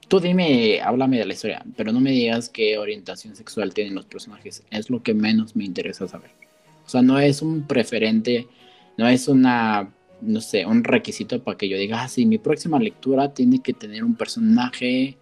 Tú 0.08 0.20
dime, 0.20 0.80
háblame 0.80 1.18
de 1.18 1.26
la 1.26 1.34
historia, 1.34 1.64
pero 1.76 1.92
no 1.92 2.00
me 2.00 2.10
digas 2.12 2.48
qué 2.48 2.78
orientación 2.78 3.36
sexual 3.36 3.74
tienen 3.74 3.94
los 3.94 4.06
personajes, 4.06 4.62
es 4.70 4.88
lo 4.88 5.02
que 5.02 5.14
menos 5.14 5.54
me 5.56 5.64
interesa 5.64 6.08
saber. 6.08 6.30
O 6.86 6.88
sea, 6.88 7.02
no 7.02 7.18
es 7.18 7.42
un 7.42 7.66
preferente, 7.66 8.46
no 8.96 9.08
es 9.08 9.28
una 9.28 9.92
no 10.22 10.40
sé, 10.40 10.66
un 10.66 10.84
requisito 10.84 11.42
para 11.42 11.56
que 11.56 11.68
yo 11.68 11.76
diga, 11.76 12.02
ah, 12.02 12.08
mi 12.18 12.38
próxima 12.38 12.78
lectura 12.78 13.32
tiene 13.32 13.60
que 13.60 13.72
tener 13.72 14.04
un 14.04 14.14
personaje, 14.14 15.16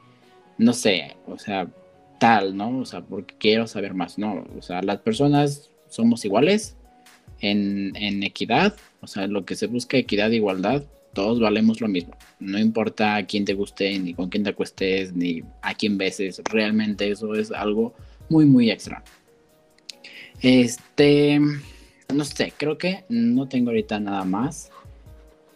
no 0.59 0.73
sé, 0.73 1.17
o 1.27 1.39
sea, 1.39 1.69
tal, 2.19 2.57
¿no? 2.57 2.79
O 2.79 2.85
sea, 2.85 3.01
porque 3.03 3.35
quiero 3.39 3.67
saber 3.67 3.95
más, 3.95 4.19
¿no? 4.19 4.45
O 4.59 4.63
sea, 4.63 4.83
las 4.83 4.99
personas 4.99 5.71
somos 5.89 6.25
iguales 6.25 6.77
en, 7.41 7.95
en 7.97 8.23
equidad, 8.23 8.77
o 9.01 9.07
sea, 9.07 9.27
lo 9.27 9.45
que 9.45 9.57
se 9.57 9.67
busca 9.67 9.97
equidad 9.97 10.33
e 10.33 10.37
igualdad, 10.37 10.85
todos 11.15 11.41
valemos 11.41 11.81
lo 11.81 11.89
mismo. 11.89 12.17
No 12.39 12.59
importa 12.59 13.17
a 13.17 13.27
quién 13.27 13.45
te 13.45 13.55
guste, 13.55 13.99
ni 13.99 14.15
con 14.15 14.29
quién 14.29 14.45
te 14.45 14.51
acuestes, 14.51 15.13
ni 15.15 15.43
a 15.63 15.75
quién 15.75 15.99
beses, 15.99 16.43
realmente 16.45 17.11
eso 17.11 17.35
es 17.35 17.51
algo 17.51 17.95
muy, 18.29 18.45
muy 18.45 18.71
extra. 18.71 19.03
Este, 20.41 21.41
no 22.15 22.25
sé, 22.25 22.53
creo 22.57 22.79
que 22.79 23.05
no 23.09 23.49
tengo 23.49 23.71
ahorita 23.71 23.99
nada 24.01 24.25
más. 24.25 24.71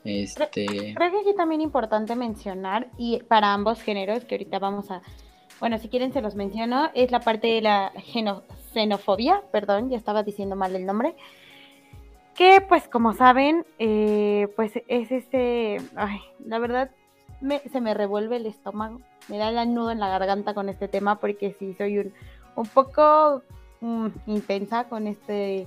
Este... 0.04 0.66
Creo 0.66 1.10
que 1.10 1.20
aquí 1.20 1.34
también 1.36 1.60
importante 1.60 2.16
mencionar, 2.16 2.88
y 2.98 3.22
para 3.22 3.52
ambos 3.52 3.80
géneros, 3.80 4.24
que 4.24 4.34
ahorita 4.34 4.58
vamos 4.58 4.90
a, 4.90 5.02
bueno, 5.60 5.78
si 5.78 5.88
quieren 5.88 6.12
se 6.12 6.22
los 6.22 6.34
menciono, 6.34 6.90
es 6.94 7.10
la 7.12 7.20
parte 7.20 7.46
de 7.48 7.60
la 7.60 7.92
xenofobia, 8.72 9.42
perdón, 9.52 9.90
ya 9.90 9.96
estaba 9.96 10.22
diciendo 10.22 10.56
mal 10.56 10.74
el 10.74 10.86
nombre, 10.86 11.14
que 12.34 12.60
pues 12.60 12.88
como 12.88 13.12
saben, 13.12 13.64
eh, 13.78 14.48
pues 14.56 14.72
es 14.88 15.12
este, 15.12 15.80
ay, 15.94 16.20
la 16.44 16.58
verdad 16.58 16.90
se 17.72 17.80
me 17.80 17.94
revuelve 17.94 18.36
el 18.36 18.46
estómago, 18.46 19.00
me 19.28 19.38
da 19.38 19.50
el 19.50 19.74
nudo 19.74 19.90
en 19.90 20.00
la 20.00 20.08
garganta 20.08 20.54
con 20.54 20.68
este 20.68 20.88
tema, 20.88 21.16
porque 21.16 21.54
sí 21.58 21.74
soy 21.74 21.98
un, 21.98 22.14
un 22.56 22.66
poco 22.66 23.42
mm, 23.80 24.08
intensa 24.26 24.84
con 24.84 25.06
este, 25.06 25.66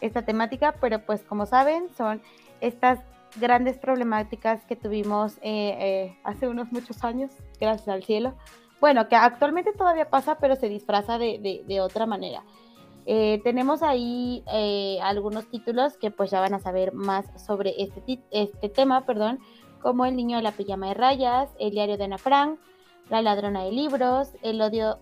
esta 0.00 0.22
temática, 0.22 0.74
pero 0.80 1.00
pues 1.00 1.22
como 1.22 1.46
saben, 1.46 1.88
son 1.96 2.20
estas 2.60 3.00
grandes 3.36 3.78
problemáticas 3.78 4.64
que 4.64 4.76
tuvimos 4.76 5.36
eh, 5.38 5.76
eh, 5.78 6.18
hace 6.24 6.48
unos 6.48 6.72
muchos 6.72 7.02
años, 7.04 7.30
gracias 7.60 7.88
al 7.88 8.04
cielo. 8.04 8.34
Bueno, 8.80 9.08
que 9.08 9.16
actualmente 9.16 9.72
todavía 9.72 10.10
pasa, 10.10 10.38
pero 10.38 10.56
se 10.56 10.68
disfraza 10.68 11.18
de, 11.18 11.80
otra 11.80 12.06
manera. 12.06 12.42
Eh, 13.06 13.40
tenemos 13.44 13.82
ahí 13.82 14.44
algunos 15.02 15.48
títulos 15.48 15.96
que 15.96 16.10
pues 16.10 16.30
ya 16.30 16.40
van 16.40 16.54
a 16.54 16.58
saber 16.58 16.92
más 16.92 17.26
sobre 17.40 17.74
este, 17.78 18.20
este 18.30 18.68
tema, 18.68 19.06
perdón, 19.06 19.40
como 19.80 20.06
El 20.06 20.16
niño 20.16 20.36
de 20.36 20.42
la 20.42 20.52
pijama 20.52 20.88
de 20.88 20.94
rayas, 20.94 21.50
El 21.58 21.70
diario 21.70 21.96
de 21.96 22.04
Ana 22.04 22.18
Frank, 22.18 22.58
La 23.10 23.22
ladrona 23.22 23.64
de 23.64 23.72
libros, 23.72 24.30
El 24.42 24.60
odio, 24.60 24.98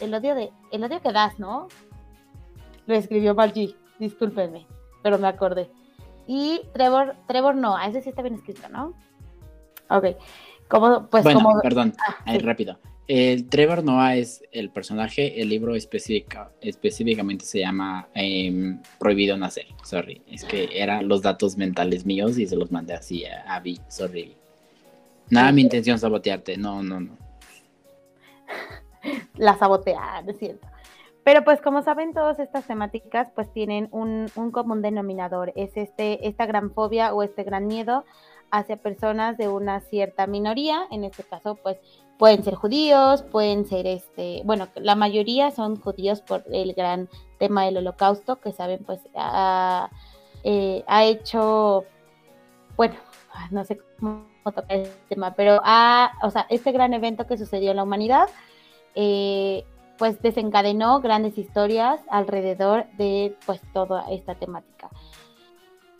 el 0.00 0.14
odio 0.14 0.34
de, 0.34 0.52
el 0.70 0.84
odio 0.84 1.00
que 1.00 1.12
das, 1.12 1.38
¿no? 1.38 1.68
Lo 2.86 2.94
escribió 2.94 3.34
Balgi, 3.34 3.76
discúlpenme, 3.98 4.66
pero 5.02 5.18
me 5.18 5.28
acordé. 5.28 5.70
Y 6.26 6.62
Trevor, 6.72 7.16
Trevor 7.26 7.54
no, 7.54 7.76
a 7.76 7.86
ese 7.86 8.02
sí 8.02 8.08
está 8.08 8.22
bien 8.22 8.34
escrito, 8.34 8.68
¿no? 8.68 8.94
Ok. 9.88 10.16
Como, 10.68 11.08
pues 11.08 11.24
bueno, 11.24 11.42
como... 11.42 11.60
perdón, 11.60 11.94
ah, 12.06 12.38
rápido. 12.40 12.78
El 13.08 13.48
Trevor 13.48 13.82
Noah 13.82 14.16
es 14.16 14.42
el 14.52 14.70
personaje, 14.70 15.42
el 15.42 15.48
libro 15.48 15.74
específica, 15.74 16.52
específicamente 16.60 17.44
se 17.44 17.58
llama 17.58 18.08
em, 18.14 18.80
Prohibido 18.98 19.36
Nacer, 19.36 19.66
sorry, 19.82 20.22
es 20.28 20.44
que 20.44 20.70
eran 20.72 21.08
los 21.08 21.20
datos 21.20 21.56
mentales 21.56 22.06
míos 22.06 22.38
y 22.38 22.46
se 22.46 22.56
los 22.56 22.70
mandé 22.70 22.94
así 22.94 23.24
a 23.26 23.56
Abby, 23.56 23.80
sorry. 23.88 24.36
Nada, 25.30 25.50
mi 25.50 25.62
intención 25.62 25.98
sabotearte, 25.98 26.56
no, 26.56 26.82
no, 26.82 27.00
no. 27.00 27.18
La 29.34 29.58
sabotea, 29.58 30.22
es 30.26 30.38
cierto. 30.38 30.66
Pero 31.24 31.44
pues 31.44 31.60
como 31.60 31.82
saben, 31.82 32.14
todas 32.14 32.38
estas 32.40 32.66
temáticas 32.66 33.28
pues 33.34 33.52
tienen 33.52 33.88
un, 33.92 34.28
común 34.52 34.82
denominador, 34.82 35.52
es 35.54 35.76
este, 35.76 36.26
esta 36.26 36.46
gran 36.46 36.72
fobia 36.72 37.14
o 37.14 37.22
este 37.22 37.44
gran 37.44 37.66
miedo 37.66 38.04
hacia 38.50 38.76
personas 38.76 39.38
de 39.38 39.48
una 39.48 39.80
cierta 39.80 40.26
minoría, 40.26 40.82
en 40.90 41.04
este 41.04 41.22
caso 41.22 41.54
pues 41.54 41.78
pueden 42.18 42.42
ser 42.42 42.54
judíos, 42.54 43.22
pueden 43.22 43.66
ser 43.66 43.86
este, 43.86 44.42
bueno, 44.44 44.68
la 44.74 44.94
mayoría 44.94 45.50
son 45.52 45.80
judíos 45.80 46.20
por 46.20 46.44
el 46.52 46.74
gran 46.74 47.08
tema 47.38 47.64
del 47.64 47.78
holocausto, 47.78 48.40
que 48.40 48.52
saben 48.52 48.84
pues 48.84 49.00
ha, 49.14 49.90
eh, 50.42 50.84
ha 50.86 51.04
hecho, 51.04 51.84
bueno, 52.76 52.96
no 53.50 53.64
sé 53.64 53.80
cómo 53.98 54.26
tocar 54.44 54.66
el 54.68 54.90
tema, 55.08 55.34
pero 55.34 55.60
a, 55.64 56.12
o 56.22 56.30
sea, 56.30 56.46
este 56.50 56.72
gran 56.72 56.92
evento 56.94 57.26
que 57.26 57.38
sucedió 57.38 57.70
en 57.70 57.76
la 57.76 57.84
humanidad, 57.84 58.28
eh, 58.94 59.64
pues 59.98 60.20
desencadenó 60.22 61.00
grandes 61.00 61.38
historias 61.38 62.00
alrededor 62.08 62.86
de 62.96 63.36
pues 63.46 63.60
toda 63.72 64.10
esta 64.10 64.34
temática. 64.34 64.90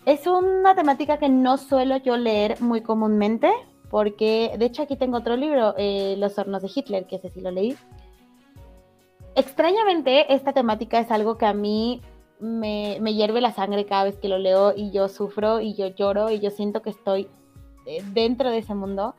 Es 0.04 0.26
una 0.26 0.74
temática 0.74 1.18
que 1.18 1.28
no 1.28 1.58
suelo 1.58 1.96
yo 1.98 2.16
leer 2.16 2.60
muy 2.60 2.80
comúnmente, 2.80 3.50
porque 3.90 4.52
de 4.58 4.64
hecho 4.64 4.82
aquí 4.82 4.96
tengo 4.96 5.18
otro 5.18 5.36
libro, 5.36 5.74
eh, 5.78 6.16
Los 6.18 6.38
hornos 6.38 6.62
de 6.62 6.70
Hitler, 6.74 7.06
que 7.06 7.16
ese 7.16 7.30
sí 7.30 7.40
lo 7.40 7.50
leí. 7.50 7.76
Extrañamente, 9.34 10.34
esta 10.34 10.52
temática 10.52 10.98
es 10.98 11.10
algo 11.10 11.38
que 11.38 11.46
a 11.46 11.54
mí 11.54 12.02
me, 12.40 12.98
me, 13.00 13.14
hierve 13.14 13.40
la 13.40 13.52
sangre 13.52 13.86
cada 13.86 14.04
vez 14.04 14.16
que 14.16 14.28
lo 14.28 14.38
leo 14.38 14.74
y 14.76 14.90
yo 14.90 15.08
sufro 15.08 15.60
y 15.60 15.74
yo 15.74 15.86
lloro 15.86 16.30
y 16.30 16.40
yo 16.40 16.50
siento 16.50 16.82
que 16.82 16.90
estoy 16.90 17.28
eh, 17.86 18.02
dentro 18.12 18.50
de 18.50 18.58
ese 18.58 18.74
mundo. 18.74 19.14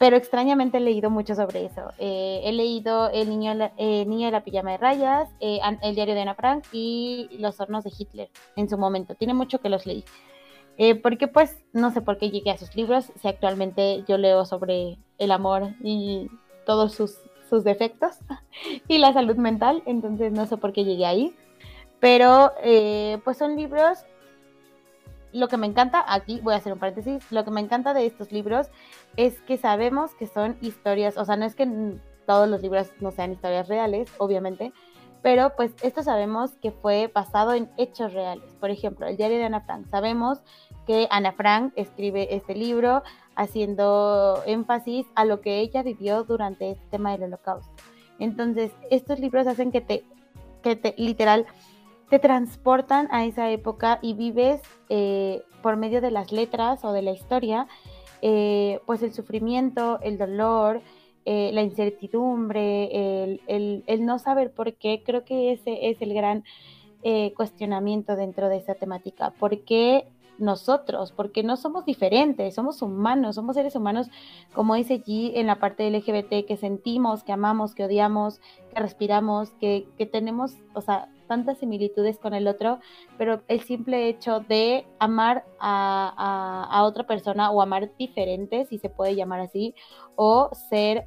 Pero 0.00 0.16
extrañamente 0.16 0.78
he 0.78 0.80
leído 0.80 1.10
mucho 1.10 1.34
sobre 1.34 1.66
eso. 1.66 1.90
Eh, 1.98 2.40
he 2.44 2.52
leído 2.52 3.10
El 3.10 3.28
niño, 3.28 3.52
eh, 3.76 4.06
niño 4.06 4.24
de 4.26 4.32
la 4.32 4.42
pijama 4.42 4.70
de 4.70 4.78
rayas, 4.78 5.28
El 5.38 5.94
diario 5.94 6.14
de 6.14 6.22
Ana 6.22 6.34
Frank 6.34 6.64
y 6.72 7.28
Los 7.38 7.60
hornos 7.60 7.84
de 7.84 7.92
Hitler 7.96 8.30
en 8.56 8.70
su 8.70 8.78
momento. 8.78 9.14
Tiene 9.14 9.34
mucho 9.34 9.60
que 9.60 9.68
los 9.68 9.84
leí. 9.84 10.02
porque 11.02 11.28
pues 11.28 11.54
no 11.74 11.90
sé 11.90 12.00
por 12.00 12.16
qué 12.16 12.30
llegué 12.30 12.50
a 12.50 12.56
sus 12.56 12.74
libros, 12.74 13.12
si 13.20 13.28
actualmente 13.28 14.02
yo 14.08 14.16
leo 14.16 14.46
sobre 14.46 14.96
el 15.18 15.32
amor 15.32 15.74
y 15.82 16.30
todos 16.64 16.94
sus, 16.94 17.18
sus 17.50 17.62
defectos 17.62 18.16
y 18.88 18.96
la 18.96 19.12
salud 19.12 19.36
mental, 19.36 19.82
entonces 19.84 20.32
no 20.32 20.46
sé 20.46 20.56
por 20.56 20.72
qué 20.72 20.84
llegué 20.84 21.04
ahí. 21.04 21.34
Pero 22.00 22.52
eh, 22.62 23.18
pues 23.22 23.36
son 23.36 23.54
libros, 23.54 23.98
lo 25.32 25.48
que 25.48 25.56
me 25.56 25.66
encanta, 25.66 26.04
aquí 26.06 26.40
voy 26.42 26.54
a 26.54 26.56
hacer 26.56 26.72
un 26.72 26.78
paréntesis, 26.78 27.30
lo 27.30 27.44
que 27.44 27.50
me 27.50 27.60
encanta 27.60 27.94
de 27.94 28.06
estos 28.06 28.32
libros 28.32 28.68
es 29.16 29.40
que 29.42 29.56
sabemos 29.56 30.14
que 30.14 30.26
son 30.26 30.56
historias, 30.60 31.16
o 31.16 31.24
sea, 31.24 31.36
no 31.36 31.44
es 31.44 31.54
que 31.54 31.68
todos 32.26 32.48
los 32.48 32.62
libros 32.62 32.90
no 33.00 33.10
sean 33.10 33.32
historias 33.32 33.68
reales, 33.68 34.10
obviamente, 34.18 34.72
pero 35.22 35.54
pues 35.56 35.72
esto 35.82 36.02
sabemos 36.02 36.52
que 36.62 36.70
fue 36.70 37.10
basado 37.12 37.52
en 37.52 37.68
hechos 37.76 38.12
reales. 38.12 38.54
Por 38.58 38.70
ejemplo, 38.70 39.06
el 39.06 39.16
diario 39.16 39.38
de 39.38 39.44
Ana 39.44 39.60
Frank. 39.60 39.86
Sabemos 39.90 40.38
que 40.86 41.06
Ana 41.10 41.32
Frank 41.32 41.72
escribe 41.76 42.34
este 42.34 42.54
libro 42.54 43.02
haciendo 43.36 44.42
énfasis 44.46 45.06
a 45.14 45.24
lo 45.24 45.40
que 45.40 45.60
ella 45.60 45.82
vivió 45.82 46.24
durante 46.24 46.70
este 46.70 46.86
tema 46.90 47.12
del 47.12 47.24
holocausto. 47.24 47.70
Entonces, 48.18 48.72
estos 48.90 49.18
libros 49.18 49.46
hacen 49.46 49.72
que 49.72 49.80
te, 49.80 50.04
que 50.62 50.76
te 50.76 50.94
literal 50.96 51.46
te 52.10 52.18
transportan 52.18 53.08
a 53.12 53.24
esa 53.24 53.50
época 53.50 54.00
y 54.02 54.14
vives 54.14 54.60
eh, 54.88 55.42
por 55.62 55.76
medio 55.76 56.00
de 56.00 56.10
las 56.10 56.32
letras 56.32 56.84
o 56.84 56.92
de 56.92 57.02
la 57.02 57.12
historia, 57.12 57.68
eh, 58.20 58.80
pues 58.84 59.02
el 59.02 59.14
sufrimiento, 59.14 60.00
el 60.02 60.18
dolor, 60.18 60.82
eh, 61.24 61.50
la 61.54 61.62
incertidumbre, 61.62 63.30
el, 63.46 63.84
el, 63.86 64.04
no 64.04 64.18
saber 64.18 64.50
por 64.50 64.74
qué, 64.74 65.02
creo 65.06 65.24
que 65.24 65.52
ese 65.52 65.88
es 65.88 66.02
el 66.02 66.12
gran 66.12 66.44
cuestionamiento 67.34 68.14
dentro 68.14 68.50
de 68.50 68.58
esa 68.58 68.74
temática. 68.74 69.30
¿Por 69.38 69.64
qué 69.64 70.06
nosotros, 70.36 71.12
porque 71.12 71.42
no 71.42 71.56
somos 71.56 71.86
diferentes, 71.86 72.54
somos 72.54 72.82
humanos, 72.82 73.36
somos 73.36 73.54
seres 73.54 73.74
humanos, 73.76 74.08
como 74.52 74.74
dice 74.74 74.94
allí 74.94 75.32
en 75.34 75.46
la 75.46 75.60
parte 75.60 75.88
LGBT, 75.90 76.46
que 76.46 76.58
sentimos, 76.58 77.22
que 77.22 77.32
amamos, 77.32 77.74
que 77.74 77.84
odiamos, 77.84 78.40
que 78.74 78.80
respiramos, 78.80 79.50
que, 79.60 79.86
que 79.96 80.06
tenemos, 80.06 80.56
o 80.74 80.80
sea, 80.82 81.08
tantas 81.30 81.58
similitudes 81.58 82.18
con 82.18 82.34
el 82.34 82.48
otro, 82.48 82.80
pero 83.16 83.42
el 83.46 83.60
simple 83.60 84.08
hecho 84.08 84.40
de 84.40 84.84
amar 84.98 85.44
a, 85.60 86.82
otra 86.84 87.06
persona 87.06 87.52
o 87.52 87.62
amar 87.62 87.92
diferente, 87.96 88.66
si 88.66 88.78
se 88.78 88.90
puede 88.90 89.14
llamar 89.14 89.38
así, 89.38 89.76
o 90.16 90.50
ser, 90.68 91.06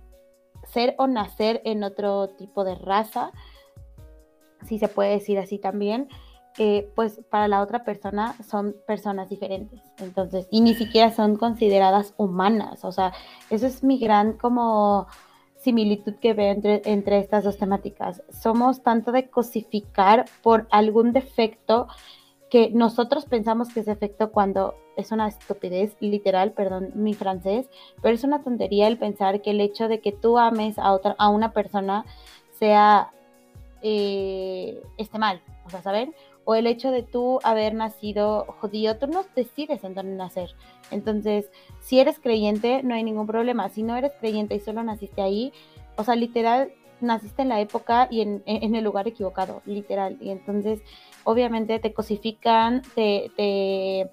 ser 0.65 0.95
o 0.97 1.07
nacer 1.07 1.61
en 1.65 1.83
otro 1.83 2.29
tipo 2.29 2.63
de 2.63 2.75
raza, 2.75 3.31
si 4.65 4.79
se 4.79 4.87
puede 4.87 5.09
decir 5.09 5.39
así 5.39 5.59
también, 5.59 6.07
pues 6.95 7.19
para 7.29 7.49
la 7.49 7.61
otra 7.61 7.83
persona 7.83 8.33
son 8.49 8.77
personas 8.87 9.27
diferentes. 9.27 9.81
Entonces, 9.97 10.47
y 10.51 10.61
ni 10.61 10.73
siquiera 10.73 11.11
son 11.11 11.35
consideradas 11.35 12.13
humanas. 12.15 12.85
O 12.85 12.93
sea, 12.93 13.11
eso 13.49 13.67
es 13.67 13.83
mi 13.83 13.99
gran 13.99 14.37
como 14.37 15.07
similitud 15.63 16.15
que 16.15 16.33
veo 16.33 16.51
entre, 16.51 16.81
entre 16.85 17.19
estas 17.19 17.43
dos 17.43 17.57
temáticas. 17.57 18.21
Somos 18.29 18.83
tanto 18.83 19.11
de 19.11 19.29
cosificar 19.29 20.25
por 20.41 20.67
algún 20.71 21.13
defecto 21.13 21.87
que 22.49 22.69
nosotros 22.69 23.25
pensamos 23.25 23.73
que 23.73 23.79
es 23.79 23.87
defecto 23.87 24.31
cuando 24.31 24.75
es 24.95 25.11
una 25.11 25.27
estupidez, 25.27 25.95
literal, 25.99 26.51
perdón 26.51 26.91
mi 26.93 27.15
francés, 27.15 27.67
pero 28.01 28.13
es 28.13 28.23
una 28.23 28.43
tontería 28.43 28.87
el 28.87 28.99
pensar 28.99 29.41
que 29.41 29.51
el 29.51 29.61
hecho 29.61 29.87
de 29.87 30.01
que 30.01 30.11
tú 30.11 30.37
ames 30.37 30.77
a, 30.77 30.91
otra, 30.91 31.15
a 31.17 31.29
una 31.29 31.51
persona 31.51 32.05
sea, 32.59 33.09
eh, 33.81 34.79
esté 34.97 35.17
mal, 35.17 35.41
o 35.65 35.69
sea, 35.71 35.81
¿saben? 35.81 36.13
O 36.45 36.55
el 36.55 36.67
hecho 36.67 36.91
de 36.91 37.03
tú 37.03 37.39
haber 37.43 37.73
nacido 37.73 38.45
judío, 38.59 38.97
tú 38.97 39.07
no 39.07 39.25
decides 39.35 39.83
en 39.83 39.93
dónde 39.93 40.15
nacer. 40.15 40.49
Entonces, 40.91 41.49
si 41.79 41.99
eres 41.99 42.19
creyente, 42.19 42.83
no 42.83 42.95
hay 42.95 43.03
ningún 43.03 43.27
problema. 43.27 43.69
Si 43.69 43.83
no 43.83 43.95
eres 43.95 44.13
creyente 44.19 44.55
y 44.55 44.59
solo 44.59 44.83
naciste 44.83 45.21
ahí, 45.21 45.53
o 45.95 46.03
sea, 46.03 46.15
literal, 46.15 46.71
naciste 46.99 47.41
en 47.41 47.49
la 47.49 47.61
época 47.61 48.07
y 48.09 48.21
en, 48.21 48.43
el 48.45 48.83
lugar 48.83 49.07
equivocado, 49.07 49.61
literal. 49.65 50.17
Y 50.19 50.29
entonces, 50.31 50.81
obviamente, 51.23 51.79
te 51.79 51.93
cosifican, 51.93 52.81
te, 52.95 53.31
te, 53.37 54.09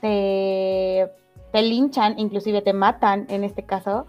te, 0.00 1.62
linchan, 1.62 2.18
inclusive 2.18 2.62
te 2.62 2.72
matan 2.72 3.26
en 3.28 3.44
este 3.44 3.64
caso. 3.64 4.06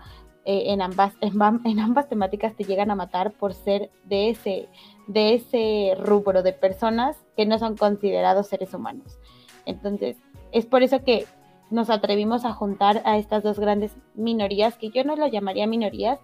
Eh, 0.48 0.72
en, 0.74 0.82
ambas, 0.84 1.14
en 1.22 1.80
ambas 1.80 2.08
temáticas 2.08 2.56
te 2.56 2.66
llegan 2.66 2.92
a 2.92 2.96
matar 2.96 3.32
por 3.32 3.56
ser 3.56 3.90
de 4.04 4.30
ese, 4.30 4.70
de 5.08 5.34
ese 5.34 5.96
rubro 6.00 6.44
de 6.44 6.54
personas 6.54 7.25
que 7.36 7.46
no 7.46 7.60
son 7.60 7.76
considerados 7.78 8.48
seres 8.48 8.74
humanos. 8.74 9.18
Entonces, 9.66 10.18
es 10.52 10.66
por 10.66 10.84
eso 10.84 11.04
que 11.04 11.26
nos 11.70 11.90
atrevimos 11.90 12.46
a 12.46 12.54
juntar 12.54 13.02
a 13.06 13.18
estas 13.18 13.44
dos 13.44 13.60
grandes 13.60 13.96
minorías, 14.14 14.78
que 14.78 14.90
yo 14.90 15.04
no 15.04 15.16
lo 15.16 15.28
llamaría 15.28 15.68
minorías. 15.68 16.20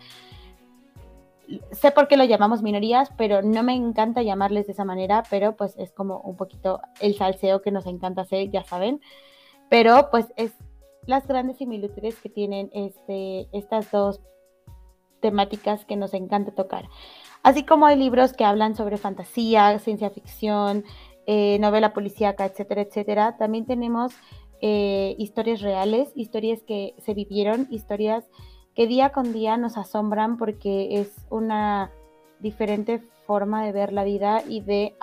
Sé 1.71 1.91
por 1.91 2.08
qué 2.08 2.15
lo 2.15 2.24
llamamos 2.24 2.62
minorías, 2.62 3.12
pero 3.17 3.41
no 3.41 3.63
me 3.63 3.74
encanta 3.74 4.21
llamarles 4.21 4.67
de 4.67 4.74
esa 4.74 4.86
manera, 4.86 5.24
pero 5.30 5.56
pues 5.56 5.76
es 5.78 5.91
como 5.91 6.19
un 6.21 6.38
poquito 6.38 6.80
el 7.02 7.15
salseo 7.15 7.62
que 7.62 7.71
nos 7.71 7.88
encanta 7.88 8.21
hacer, 8.21 8.50
ya 8.50 8.63
saben. 8.63 9.02
Pero 9.69 10.10
pues 10.12 10.32
es 10.38 10.54
las 11.06 11.28
grandes 11.28 11.58
similitudes 11.58 12.15
que 12.21 12.30
tienen 12.30 12.69
este, 12.74 13.47
estas 13.52 13.91
dos 13.91 14.21
temáticas 15.19 15.86
que 15.86 15.95
nos 15.95 16.13
encanta 16.13 16.52
tocar. 16.52 16.86
Así 17.43 17.63
como 17.63 17.86
hay 17.86 17.97
libros 17.97 18.34
que 18.34 18.45
hablan 18.45 18.75
sobre 18.75 18.97
fantasía, 18.97 19.77
ciencia 19.80 20.10
ficción, 20.10 20.84
eh, 21.25 21.58
novela 21.60 21.93
policíaca, 21.93 22.45
etcétera, 22.45 22.82
etcétera. 22.82 23.38
También 23.38 23.65
tenemos 23.65 24.13
eh, 24.62 25.15
historias 25.17 25.62
reales, 25.62 26.12
historias 26.15 26.62
que 26.62 26.93
se 26.99 27.13
vivieron, 27.13 27.67
historias 27.71 28.25
que 28.75 28.88
día 28.88 29.10
con 29.10 29.34
día 29.34 29.58
nos 29.58 29.77
asombran 29.77 30.38
porque 30.38 30.99
es 30.99 31.25
una 31.30 31.91
diferente 32.39 33.01
forma 33.25 33.65
de 33.65 33.71
ver 33.71 33.91
la 33.91 34.04
vida 34.04 34.43
y 34.47 34.62
de, 34.62 34.95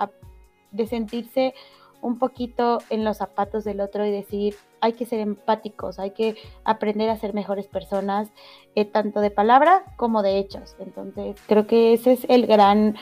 de 0.71 0.87
sentirse 0.87 1.53
un 2.01 2.17
poquito 2.17 2.79
en 2.89 3.03
los 3.03 3.17
zapatos 3.17 3.63
del 3.63 3.81
otro 3.81 4.05
y 4.05 4.11
decir, 4.11 4.55
hay 4.81 4.93
que 4.93 5.05
ser 5.05 5.19
empáticos, 5.19 5.99
hay 5.99 6.11
que 6.11 6.35
aprender 6.63 7.09
a 7.09 7.17
ser 7.17 7.33
mejores 7.33 7.67
personas, 7.67 8.29
eh, 8.75 8.85
tanto 8.85 9.21
de 9.21 9.31
palabra 9.31 9.83
como 9.97 10.23
de 10.23 10.37
hechos. 10.37 10.75
Entonces, 10.79 11.35
creo 11.47 11.67
que 11.67 11.93
ese 11.93 12.13
es 12.13 12.25
el 12.29 12.47
gran 12.47 12.95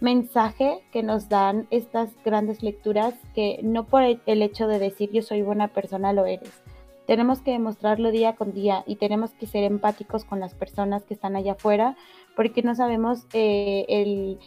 mensaje 0.00 0.82
que 0.92 1.02
nos 1.02 1.28
dan 1.28 1.66
estas 1.70 2.10
grandes 2.24 2.62
lecturas, 2.62 3.14
que 3.34 3.60
no 3.62 3.86
por 3.86 4.02
el 4.02 4.42
hecho 4.42 4.66
de 4.66 4.78
decir 4.78 5.10
yo 5.12 5.22
soy 5.22 5.42
buena 5.42 5.68
persona 5.68 6.12
lo 6.12 6.26
eres. 6.26 6.62
Tenemos 7.06 7.42
que 7.42 7.50
demostrarlo 7.50 8.10
día 8.10 8.36
con 8.36 8.52
día 8.52 8.84
y 8.86 8.96
tenemos 8.96 9.32
que 9.32 9.46
ser 9.46 9.64
empáticos 9.64 10.24
con 10.24 10.40
las 10.40 10.54
personas 10.54 11.04
que 11.04 11.14
están 11.14 11.36
allá 11.36 11.52
afuera, 11.52 11.96
porque 12.36 12.62
no 12.62 12.74
sabemos 12.74 13.26
eh, 13.32 13.84
el, 13.88 14.38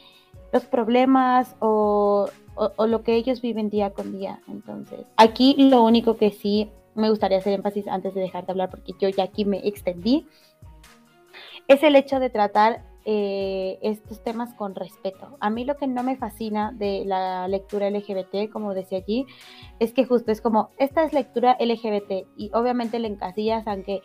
los 0.51 0.63
problemas 0.65 1.55
o 1.59 2.29
o, 2.55 2.87
lo 2.87 3.03
que 3.03 3.15
ellos 3.15 3.41
viven 3.41 3.69
día 3.69 3.91
con 3.91 4.11
día. 4.11 4.39
Entonces, 4.47 5.05
aquí 5.17 5.55
lo 5.57 5.83
único 5.83 6.17
que 6.17 6.31
sí 6.31 6.69
me 6.95 7.09
gustaría 7.09 7.37
hacer 7.37 7.53
énfasis 7.53 7.87
antes 7.87 8.13
de 8.13 8.21
dejar 8.21 8.45
de 8.45 8.51
hablar, 8.51 8.69
porque 8.69 8.93
yo 8.99 9.09
ya 9.09 9.23
aquí 9.23 9.45
me 9.45 9.67
extendí, 9.67 10.27
es 11.67 11.81
el 11.83 11.95
hecho 11.95 12.19
de 12.19 12.29
tratar 12.29 12.83
eh, 13.05 13.79
estos 13.81 14.23
temas 14.23 14.53
con 14.53 14.75
respeto. 14.75 15.37
A 15.39 15.49
mí 15.49 15.65
lo 15.65 15.75
que 15.75 15.87
no 15.87 16.03
me 16.03 16.15
fascina 16.15 16.71
de 16.73 17.03
la 17.05 17.47
lectura 17.47 17.89
LGBT, 17.89 18.49
como 18.51 18.73
decía 18.73 18.99
allí, 18.99 19.25
es 19.79 19.93
que 19.93 20.05
justo 20.05 20.31
es 20.31 20.39
como, 20.39 20.69
esta 20.77 21.03
es 21.03 21.13
lectura 21.13 21.57
LGBT 21.59 22.27
y 22.37 22.51
obviamente 22.53 22.99
le 22.99 23.09
encasillas 23.09 23.67
aunque 23.67 24.01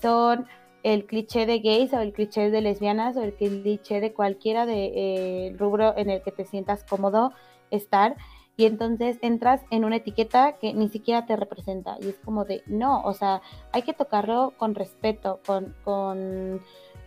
son 0.00 0.46
el 0.82 1.06
cliché 1.06 1.46
de 1.46 1.60
gays 1.60 1.92
o 1.92 2.00
el 2.00 2.12
cliché 2.12 2.50
de 2.50 2.60
lesbianas 2.60 3.16
o 3.16 3.22
el 3.22 3.34
cliché 3.34 4.00
de 4.00 4.12
cualquiera 4.12 4.66
de 4.66 4.92
eh, 4.94 5.56
rubro 5.58 5.96
en 5.96 6.10
el 6.10 6.22
que 6.22 6.32
te 6.32 6.44
sientas 6.44 6.84
cómodo 6.84 7.32
estar 7.70 8.16
y 8.56 8.66
entonces 8.66 9.18
entras 9.22 9.62
en 9.70 9.86
una 9.86 9.96
etiqueta 9.96 10.58
que 10.58 10.74
ni 10.74 10.88
siquiera 10.90 11.24
te 11.24 11.34
representa 11.34 11.96
y 12.00 12.08
es 12.08 12.18
como 12.18 12.44
de, 12.44 12.62
no, 12.66 13.00
o 13.02 13.14
sea, 13.14 13.40
hay 13.72 13.82
que 13.82 13.94
tocarlo 13.94 14.52
con 14.58 14.74
respeto, 14.74 15.40
con, 15.46 15.74
con, 15.82 16.60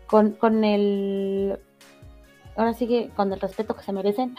con, 0.08 0.32
con 0.32 0.64
el, 0.64 1.60
ahora 2.56 2.74
sí 2.74 2.88
que 2.88 3.10
con 3.10 3.32
el 3.32 3.40
respeto 3.40 3.76
que 3.76 3.84
se 3.84 3.94
merecen. 3.94 4.36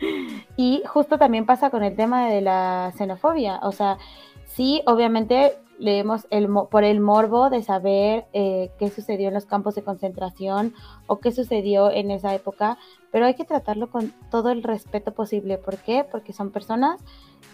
y 0.56 0.82
justo 0.86 1.16
también 1.16 1.46
pasa 1.46 1.70
con 1.70 1.84
el 1.84 1.94
tema 1.94 2.28
de 2.28 2.40
la 2.40 2.92
xenofobia, 2.96 3.60
o 3.62 3.70
sea, 3.70 3.98
sí, 4.46 4.82
obviamente 4.86 5.56
leemos 5.78 6.26
el, 6.30 6.48
por 6.70 6.84
el 6.84 7.00
morbo 7.00 7.50
de 7.50 7.62
saber 7.62 8.26
eh, 8.32 8.70
qué 8.78 8.90
sucedió 8.90 9.28
en 9.28 9.34
los 9.34 9.46
campos 9.46 9.74
de 9.74 9.82
concentración 9.82 10.74
o 11.06 11.20
qué 11.20 11.32
sucedió 11.32 11.90
en 11.90 12.10
esa 12.10 12.34
época, 12.34 12.78
pero 13.10 13.26
hay 13.26 13.34
que 13.34 13.44
tratarlo 13.44 13.90
con 13.90 14.12
todo 14.30 14.50
el 14.50 14.62
respeto 14.62 15.12
posible. 15.12 15.58
¿Por 15.58 15.78
qué? 15.78 16.04
Porque 16.10 16.32
son 16.32 16.50
personas 16.50 17.00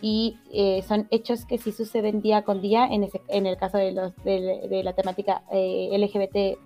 y 0.01 0.38
eh, 0.53 0.83
son 0.83 1.07
hechos 1.11 1.45
que 1.45 1.59
sí 1.59 1.73
suceden 1.73 2.21
día 2.21 2.43
con 2.43 2.61
día 2.61 2.87
en, 2.87 3.05
ese, 3.05 3.23
en 3.29 3.47
el 3.47 3.57
caso 3.57 3.79
de, 3.79 3.93
los, 3.93 4.14
de, 4.25 4.83
la 4.85 4.93
temática 4.93 5.43
eh, 5.51 5.97
LGBT 5.97 6.59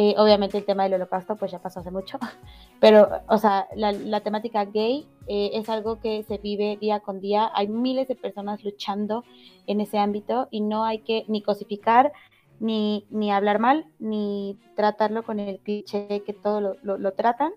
eh, 0.00 0.14
obviamente 0.16 0.56
el 0.56 0.64
tema 0.64 0.84
del 0.84 0.94
holocausto 0.94 1.34
pues 1.34 1.50
ya 1.50 1.58
pasó 1.58 1.80
hace 1.80 1.90
mucho, 1.90 2.20
pero 2.80 3.08
o 3.28 3.36
sea, 3.36 3.66
la, 3.74 4.20
temática 4.20 4.64
gay 4.64 5.08
eh, 5.26 5.50
es 5.54 5.68
algo 5.68 5.98
que 5.98 6.22
se 6.22 6.38
vive 6.38 6.78
día 6.80 7.00
con 7.00 7.20
día, 7.20 7.50
hay 7.52 7.66
miles 7.66 8.06
de 8.06 8.14
personas 8.14 8.62
luchando 8.62 9.24
en 9.66 9.80
ese 9.80 9.98
ámbito 9.98 10.46
y 10.52 10.60
no 10.60 10.84
hay 10.84 11.00
que 11.00 11.24
ni 11.26 11.42
cosificar, 11.42 12.12
ni, 12.60 13.06
ni 13.10 13.30
hablar 13.30 13.58
mal, 13.58 13.86
ni 13.98 14.58
tratarlo 14.74 15.22
con 15.22 15.40
el 15.40 15.58
cliché 15.60 16.22
que 16.24 16.32
todo 16.32 16.60
lo, 16.60 16.98
lo, 16.98 17.12
tratan. 17.12 17.52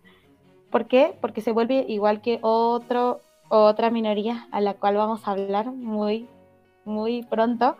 ¿Por 0.70 0.88
qué? 0.88 1.18
Porque 1.22 1.42
se 1.42 1.52
vuelve 1.52 1.86
igual 1.88 2.22
que 2.22 2.40
otro, 2.42 3.22
otra 3.50 3.90
minoría 3.90 4.48
a 4.52 4.62
la 4.62 4.76
cual 4.76 4.98
vamos 4.98 5.28
a 5.28 5.32
hablar 5.32 5.72
muy, 5.72 6.28
muy 6.86 7.24
pronto, 7.24 7.78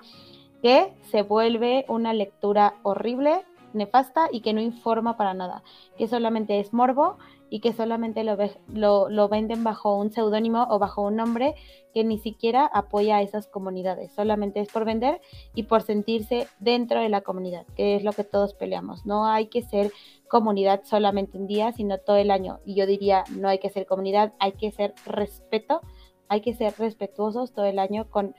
que 0.62 0.94
se 1.10 1.22
vuelve 1.22 1.86
una 1.88 2.14
lectura 2.14 2.76
horrible 2.84 3.46
nefasta 3.74 4.28
y 4.32 4.42
que 4.42 4.54
no 4.54 4.62
informa 4.62 5.18
para 5.18 5.34
nada, 5.34 5.64
que 5.98 6.08
solamente 6.08 6.60
es 6.60 6.74
morbo 6.74 7.18
y 7.52 7.60
que 7.60 7.74
solamente 7.74 8.24
lo, 8.24 8.38
lo, 8.70 9.10
lo 9.10 9.28
venden 9.28 9.66
bajo 9.66 9.98
un 9.98 10.10
seudónimo 10.10 10.66
o 10.70 10.80
bajo 10.80 11.02
un 11.02 11.18
nombre 11.18 11.54
que 11.94 12.06
ni 12.06 12.18
siquiera 12.18 12.66
apoya 12.66 13.18
a 13.18 13.22
esas 13.22 13.46
comunidades, 13.46 14.14
solamente 14.14 14.62
es 14.62 14.72
por 14.72 14.86
vender 14.86 15.20
y 15.54 15.64
por 15.64 15.82
sentirse 15.82 16.48
dentro 16.60 17.02
de 17.02 17.10
la 17.10 17.20
comunidad, 17.20 17.66
que 17.76 17.98
es 17.98 18.06
lo 18.06 18.14
que 18.14 18.24
todos 18.24 18.54
peleamos. 18.54 19.06
No 19.06 19.26
hay 19.26 19.48
que 19.48 19.64
ser 19.64 19.92
comunidad 20.30 20.84
solamente 20.86 21.38
un 21.38 21.46
día, 21.46 21.74
sino 21.74 21.98
todo 21.98 22.16
el 22.16 22.32
año. 22.32 22.62
Y 22.66 22.76
yo 22.76 22.86
diría, 22.86 23.26
no 23.38 23.50
hay 23.50 23.60
que 23.60 23.70
ser 23.70 23.86
comunidad, 23.86 24.32
hay 24.40 24.54
que 24.54 24.72
ser 24.72 24.94
respeto, 25.06 25.82
hay 26.30 26.40
que 26.40 26.54
ser 26.54 26.74
respetuosos 26.80 27.52
todo 27.52 27.66
el 27.66 27.80
año 27.80 28.10
con 28.10 28.34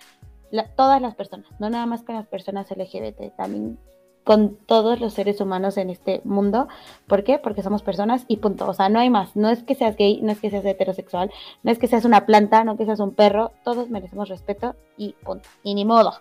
todas 0.75 1.03
las 1.03 1.15
personas, 1.15 1.49
no 1.59 1.69
nada 1.69 1.85
más 1.85 2.03
con 2.03 2.15
las 2.15 2.27
personas 2.27 2.71
LGBT, 2.71 3.37
también 3.37 3.79
con 4.25 4.57
todos 4.57 5.01
los 5.01 5.15
seres 5.15 5.41
humanos 5.41 5.77
en 5.77 5.91
este 5.91 6.21
mundo. 6.25 6.69
¿Por 7.07 7.25
qué? 7.25 7.39
Porque 7.39 7.63
somos 7.63 7.83
personas 7.83 8.25
y 8.29 8.37
punto. 8.37 8.69
O 8.69 8.75
sea, 8.75 8.89
no 8.89 9.01
hay 9.01 9.11
más. 9.11 9.35
No 9.37 9.51
es 9.51 9.63
que 9.63 9.75
seas 9.75 9.97
gay, 9.97 10.21
no 10.23 10.33
es 10.33 10.41
que 10.41 10.51
seas 10.51 10.65
heterosexual, 10.65 11.31
no 11.63 11.73
es 11.73 11.79
que 11.79 11.89
seas 11.89 12.05
una 12.05 12.27
planta, 12.27 12.65
no 12.65 12.77
que 12.77 12.85
seas 12.85 13.01
un 13.01 13.15
perro. 13.15 13.53
Todos 13.65 13.91
merecemos 13.91 14.29
respeto 14.29 14.77
y 14.97 15.15
punto. 15.25 15.49
Y 15.63 15.75
ni 15.75 15.85
modo. 15.85 16.13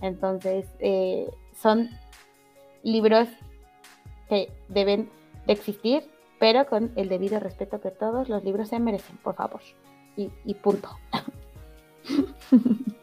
Entonces, 0.00 0.66
eh, 0.78 1.30
son 1.54 1.90
libros 2.82 3.28
que 4.28 4.52
deben 4.68 5.10
de 5.46 5.52
existir, 5.54 6.04
pero 6.38 6.66
con 6.66 6.92
el 6.96 7.08
debido 7.08 7.40
respeto 7.40 7.80
que 7.80 7.90
todos 7.90 8.28
los 8.28 8.44
libros 8.44 8.68
se 8.68 8.78
merecen, 8.78 9.16
por 9.18 9.34
favor. 9.34 9.60
Y, 10.16 10.30
y 10.44 10.54
punto. 10.54 10.90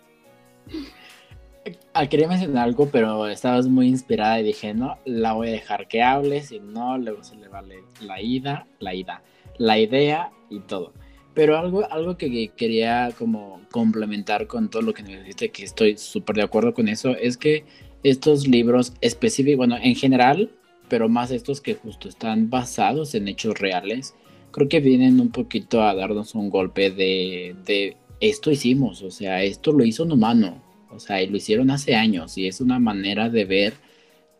Ah, 1.97 2.07
quería 2.09 2.27
mencionar 2.27 2.65
algo, 2.65 2.89
pero 2.89 3.25
estabas 3.29 3.69
muy 3.69 3.87
inspirada 3.87 4.41
y 4.41 4.43
dije, 4.43 4.73
no, 4.73 4.97
la 5.05 5.31
voy 5.31 5.47
a 5.47 5.51
dejar 5.51 5.87
que 5.87 6.01
hable, 6.03 6.41
si 6.41 6.59
no, 6.59 6.97
luego 6.97 7.23
se 7.23 7.37
le 7.37 7.47
vale 7.47 7.85
la 8.01 8.21
ida, 8.21 8.67
la 8.79 8.93
ida, 8.93 9.23
la 9.57 9.79
idea 9.79 10.29
y 10.49 10.59
todo. 10.59 10.91
Pero 11.33 11.57
algo, 11.57 11.89
algo 11.89 12.17
que 12.17 12.49
quería 12.49 13.13
como 13.17 13.61
complementar 13.71 14.45
con 14.45 14.69
todo 14.69 14.81
lo 14.81 14.93
que 14.93 15.03
me 15.03 15.17
dijiste, 15.19 15.51
que 15.51 15.63
estoy 15.63 15.97
súper 15.97 16.35
de 16.35 16.41
acuerdo 16.41 16.73
con 16.73 16.89
eso, 16.89 17.11
es 17.11 17.37
que 17.37 17.63
estos 18.03 18.45
libros 18.45 18.91
específicos, 18.99 19.55
bueno, 19.55 19.77
en 19.81 19.95
general, 19.95 20.51
pero 20.89 21.07
más 21.07 21.31
estos 21.31 21.61
que 21.61 21.75
justo 21.75 22.09
están 22.09 22.49
basados 22.49 23.15
en 23.15 23.29
hechos 23.29 23.57
reales, 23.57 24.15
creo 24.51 24.67
que 24.67 24.81
vienen 24.81 25.21
un 25.21 25.31
poquito 25.31 25.81
a 25.81 25.95
darnos 25.95 26.35
un 26.35 26.49
golpe 26.49 26.91
de, 26.91 27.55
de 27.65 27.95
esto 28.19 28.51
hicimos, 28.51 29.01
o 29.01 29.11
sea, 29.11 29.43
esto 29.43 29.71
lo 29.71 29.85
hizo 29.85 30.03
un 30.03 30.11
humano, 30.11 30.64
o 30.91 30.99
sea, 30.99 31.21
y 31.21 31.27
lo 31.27 31.37
hicieron 31.37 31.71
hace 31.71 31.95
años 31.95 32.37
y 32.37 32.47
es 32.47 32.61
una 32.61 32.79
manera 32.79 33.29
de 33.29 33.45
ver 33.45 33.73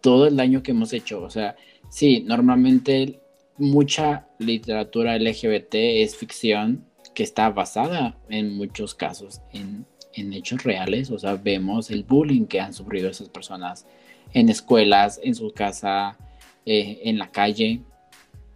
todo 0.02 0.28
el 0.28 0.36
daño 0.36 0.64
que 0.64 0.72
hemos 0.72 0.94
hecho. 0.94 1.22
O 1.22 1.30
sea, 1.30 1.56
sí, 1.90 2.24
normalmente 2.28 3.20
mucha 3.58 4.28
literatura 4.40 5.18
LGBT 5.18 5.76
es 5.76 6.16
ficción 6.16 6.86
que 7.14 7.24
está 7.24 7.50
basada 7.50 8.18
en 8.30 8.56
muchos 8.56 8.94
casos 8.94 9.42
en, 9.54 9.86
hechos 10.34 10.64
reales. 10.64 11.12
O 11.12 11.20
sea, 11.20 11.36
vemos 11.36 11.92
el 11.92 12.04
bullying 12.04 12.46
que 12.46 12.60
han 12.60 12.74
sufrido 12.74 13.10
esas 13.10 13.30
personas 13.30 13.86
en 14.34 14.50
escuelas, 14.50 15.20
en 15.24 15.36
su 15.36 15.52
casa, 15.52 16.18
eh, 16.66 17.02
en 17.04 17.18
la 17.18 17.32
calle. 17.32 17.82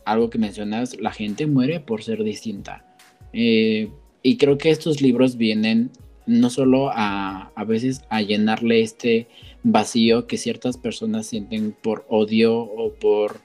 Algo 0.06 0.30
que 0.30 0.38
mencionas, 0.38 1.00
la 1.00 1.12
gente 1.12 1.48
muere 1.48 1.80
por 1.80 2.04
ser 2.04 2.24
distinta. 2.24 2.86
Eh, 3.34 3.92
y 4.24 4.38
creo 4.38 4.58
que 4.58 4.70
estos 4.70 5.02
libros 5.02 5.38
vienen 5.38 5.92
no 6.30 6.50
solo 6.50 6.92
a, 6.94 7.52
a 7.56 7.64
veces 7.64 8.02
a 8.10 8.22
llenarle 8.22 8.82
este 8.82 9.28
vacío 9.64 10.28
que 10.28 10.38
ciertas 10.38 10.78
personas 10.78 11.28
sienten 11.28 11.76
por 11.82 12.06
odio 12.08 12.60
o 12.60 12.94
por, 12.94 13.42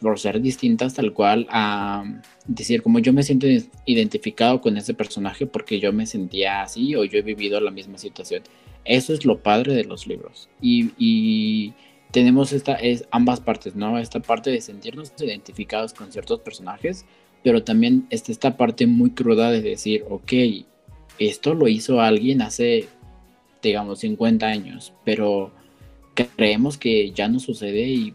por 0.00 0.18
ser 0.18 0.40
distintas 0.40 0.94
tal 0.94 1.12
cual 1.12 1.46
a 1.50 2.04
decir 2.46 2.82
como 2.82 2.98
yo 2.98 3.12
me 3.12 3.22
siento 3.22 3.46
identificado 3.84 4.60
con 4.60 4.76
ese 4.76 4.94
personaje 4.94 5.46
porque 5.46 5.80
yo 5.80 5.92
me 5.92 6.06
sentía 6.06 6.62
así 6.62 6.94
o 6.94 7.04
yo 7.04 7.18
he 7.18 7.22
vivido 7.22 7.60
la 7.60 7.70
misma 7.70 7.98
situación. 7.98 8.42
Eso 8.84 9.12
es 9.12 9.24
lo 9.24 9.42
padre 9.42 9.74
de 9.74 9.84
los 9.84 10.06
libros. 10.06 10.48
Y, 10.60 11.72
tenemos 12.10 12.52
esta, 12.52 12.74
es 12.74 13.06
ambas 13.10 13.40
partes, 13.40 13.74
¿no? 13.74 13.98
Esta 13.98 14.20
parte 14.20 14.50
de 14.50 14.60
sentirnos 14.60 15.14
identificados 15.18 15.94
con 15.94 16.12
ciertos 16.12 16.40
personajes, 16.40 17.06
pero 17.42 17.64
también 17.64 18.06
está 18.10 18.30
esta 18.30 18.58
parte 18.58 18.86
muy 18.86 19.12
cruda 19.12 19.50
de 19.50 19.62
decir, 19.62 20.04
ok, 20.10 20.30
esto 21.18 21.54
lo 21.54 21.68
hizo 21.68 22.00
alguien 22.00 22.42
hace, 22.42 22.88
digamos, 23.62 24.00
50 24.00 24.46
años, 24.46 24.92
pero 25.04 25.52
creemos 26.14 26.78
que 26.78 27.10
ya 27.12 27.28
no 27.28 27.38
sucede 27.40 27.88
y 27.88 28.14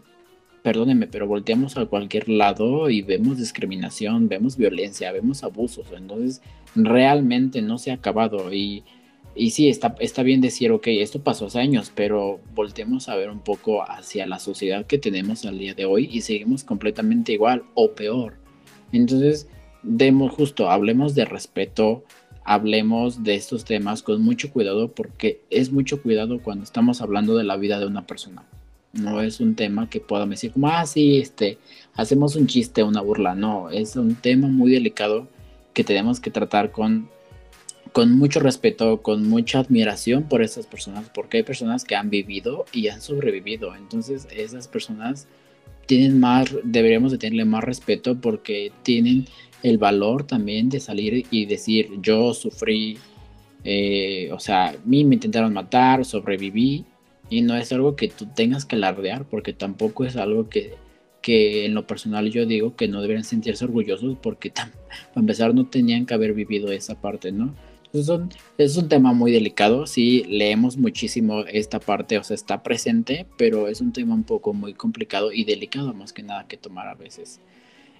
perdónenme, 0.62 1.06
pero 1.06 1.26
volteamos 1.26 1.76
a 1.76 1.86
cualquier 1.86 2.28
lado 2.28 2.90
y 2.90 3.02
vemos 3.02 3.38
discriminación, 3.38 4.28
vemos 4.28 4.56
violencia, 4.56 5.12
vemos 5.12 5.42
abusos, 5.42 5.86
entonces 5.96 6.42
realmente 6.74 7.62
no 7.62 7.78
se 7.78 7.90
ha 7.90 7.94
acabado 7.94 8.52
y, 8.52 8.84
y 9.34 9.50
sí, 9.50 9.68
está, 9.68 9.94
está 10.00 10.22
bien 10.22 10.40
decir, 10.40 10.72
ok, 10.72 10.88
esto 10.88 11.22
pasó 11.22 11.46
hace 11.46 11.60
años, 11.60 11.92
pero 11.94 12.40
volteemos 12.54 13.08
a 13.08 13.16
ver 13.16 13.30
un 13.30 13.40
poco 13.40 13.82
hacia 13.88 14.26
la 14.26 14.38
sociedad 14.38 14.84
que 14.84 14.98
tenemos 14.98 15.46
al 15.46 15.58
día 15.58 15.74
de 15.74 15.84
hoy 15.84 16.08
y 16.10 16.20
seguimos 16.22 16.64
completamente 16.64 17.32
igual 17.32 17.62
o 17.74 17.92
peor. 17.92 18.34
Entonces, 18.92 19.48
demos 19.82 20.32
justo, 20.32 20.70
hablemos 20.70 21.14
de 21.14 21.24
respeto, 21.24 22.04
hablemos 22.48 23.24
de 23.24 23.34
estos 23.34 23.66
temas 23.66 24.02
con 24.02 24.22
mucho 24.22 24.50
cuidado 24.50 24.88
porque 24.88 25.42
es 25.50 25.70
mucho 25.70 26.00
cuidado 26.00 26.40
cuando 26.42 26.64
estamos 26.64 27.02
hablando 27.02 27.36
de 27.36 27.44
la 27.44 27.58
vida 27.58 27.78
de 27.78 27.84
una 27.84 28.06
persona. 28.06 28.42
No 28.94 29.20
es 29.20 29.40
un 29.40 29.54
tema 29.54 29.90
que 29.90 30.00
podamos 30.00 30.30
decir 30.30 30.52
como, 30.52 30.68
ah, 30.68 30.86
sí, 30.86 31.18
este, 31.18 31.58
hacemos 31.92 32.36
un 32.36 32.46
chiste, 32.46 32.82
una 32.82 33.02
burla. 33.02 33.34
No, 33.34 33.68
es 33.68 33.96
un 33.96 34.14
tema 34.14 34.48
muy 34.48 34.70
delicado 34.70 35.28
que 35.74 35.84
tenemos 35.84 36.20
que 36.20 36.30
tratar 36.30 36.72
con, 36.72 37.10
con 37.92 38.16
mucho 38.16 38.40
respeto, 38.40 39.02
con 39.02 39.28
mucha 39.28 39.58
admiración 39.58 40.22
por 40.22 40.40
esas 40.40 40.66
personas, 40.66 41.10
porque 41.14 41.36
hay 41.36 41.42
personas 41.42 41.84
que 41.84 41.96
han 41.96 42.08
vivido 42.08 42.64
y 42.72 42.88
han 42.88 43.02
sobrevivido. 43.02 43.76
Entonces, 43.76 44.26
esas 44.34 44.68
personas 44.68 45.28
tienen 45.84 46.18
más, 46.18 46.48
deberíamos 46.64 47.12
de 47.12 47.18
tenerle 47.18 47.44
más 47.44 47.62
respeto 47.62 48.18
porque 48.18 48.72
tienen 48.84 49.26
el 49.62 49.78
valor 49.78 50.24
también 50.24 50.68
de 50.68 50.80
salir 50.80 51.26
y 51.30 51.46
decir, 51.46 51.90
yo 52.00 52.34
sufrí, 52.34 52.98
eh, 53.64 54.30
o 54.32 54.38
sea, 54.38 54.68
a 54.68 54.74
mí 54.84 55.04
me 55.04 55.14
intentaron 55.16 55.52
matar, 55.52 56.04
sobreviví, 56.04 56.84
y 57.30 57.42
no 57.42 57.56
es 57.56 57.72
algo 57.72 57.96
que 57.96 58.08
tú 58.08 58.26
tengas 58.26 58.64
que 58.64 58.76
alardear, 58.76 59.24
porque 59.26 59.52
tampoco 59.52 60.04
es 60.04 60.16
algo 60.16 60.48
que, 60.48 60.74
que 61.20 61.66
en 61.66 61.74
lo 61.74 61.86
personal 61.86 62.30
yo 62.30 62.46
digo 62.46 62.76
que 62.76 62.88
no 62.88 63.02
deberían 63.02 63.24
sentirse 63.24 63.64
orgullosos, 63.64 64.16
porque 64.22 64.50
para 64.50 64.70
empezar 65.16 65.54
no 65.54 65.66
tenían 65.66 66.06
que 66.06 66.14
haber 66.14 66.32
vivido 66.32 66.72
esa 66.72 67.00
parte, 67.00 67.32
¿no? 67.32 67.54
Entonces 67.92 68.38
es 68.58 68.76
un 68.76 68.88
tema 68.88 69.14
muy 69.14 69.32
delicado, 69.32 69.86
sí, 69.86 70.22
leemos 70.28 70.76
muchísimo 70.76 71.40
esta 71.46 71.80
parte, 71.80 72.18
o 72.18 72.22
sea, 72.22 72.34
está 72.34 72.62
presente, 72.62 73.26
pero 73.38 73.66
es 73.66 73.80
un 73.80 73.92
tema 73.92 74.14
un 74.14 74.24
poco 74.24 74.52
muy 74.52 74.74
complicado 74.74 75.32
y 75.32 75.44
delicado 75.44 75.94
más 75.94 76.12
que 76.12 76.22
nada 76.22 76.46
que 76.46 76.58
tomar 76.58 76.86
a 76.86 76.94
veces. 76.94 77.40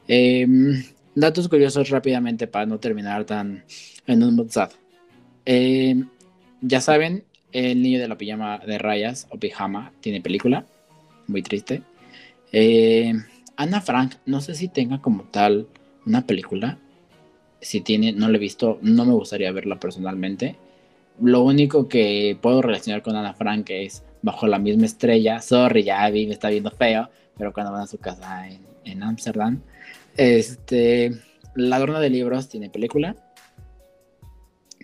Eh, 0.06 0.46
datos 1.20 1.48
curiosos 1.48 1.90
rápidamente 1.90 2.46
para 2.46 2.66
no 2.66 2.78
terminar 2.78 3.24
tan 3.24 3.64
en 4.06 4.22
un 4.22 4.36
mood 4.36 4.50
eh, 5.44 6.04
ya 6.60 6.80
saben, 6.80 7.24
El 7.52 7.82
niño 7.82 7.98
de 7.98 8.08
la 8.08 8.18
pijama 8.18 8.58
de 8.58 8.78
rayas 8.78 9.26
o 9.30 9.38
pijama 9.38 9.92
tiene 10.00 10.20
película. 10.20 10.66
Muy 11.26 11.42
triste. 11.42 11.82
Eh, 12.52 13.14
Ana 13.56 13.80
Frank, 13.80 14.16
no 14.26 14.42
sé 14.42 14.54
si 14.54 14.68
tenga 14.68 15.00
como 15.00 15.24
tal 15.24 15.66
una 16.04 16.26
película. 16.26 16.78
Si 17.60 17.80
tiene, 17.80 18.12
no 18.12 18.28
la 18.28 18.36
he 18.36 18.40
visto, 18.40 18.78
no 18.82 19.06
me 19.06 19.12
gustaría 19.12 19.50
verla 19.52 19.80
personalmente. 19.80 20.56
Lo 21.20 21.42
único 21.42 21.88
que 21.88 22.38
puedo 22.40 22.60
relacionar 22.60 23.02
con 23.02 23.16
Ana 23.16 23.34
Frank 23.34 23.70
es 23.70 24.04
Bajo 24.20 24.46
la 24.46 24.58
misma 24.58 24.84
estrella. 24.84 25.40
Sorry, 25.40 25.84
ya 25.84 26.08
vi, 26.10 26.26
me 26.26 26.34
está 26.34 26.50
viendo 26.50 26.70
feo, 26.70 27.08
pero 27.36 27.52
cuando 27.52 27.72
van 27.72 27.82
a 27.82 27.86
su 27.86 27.98
casa 27.98 28.46
en 28.84 29.02
Ámsterdam. 29.02 29.62
Este, 30.18 31.12
La 31.54 31.76
Adorna 31.76 32.00
de 32.00 32.10
Libros 32.10 32.48
tiene 32.48 32.68
película. 32.68 33.16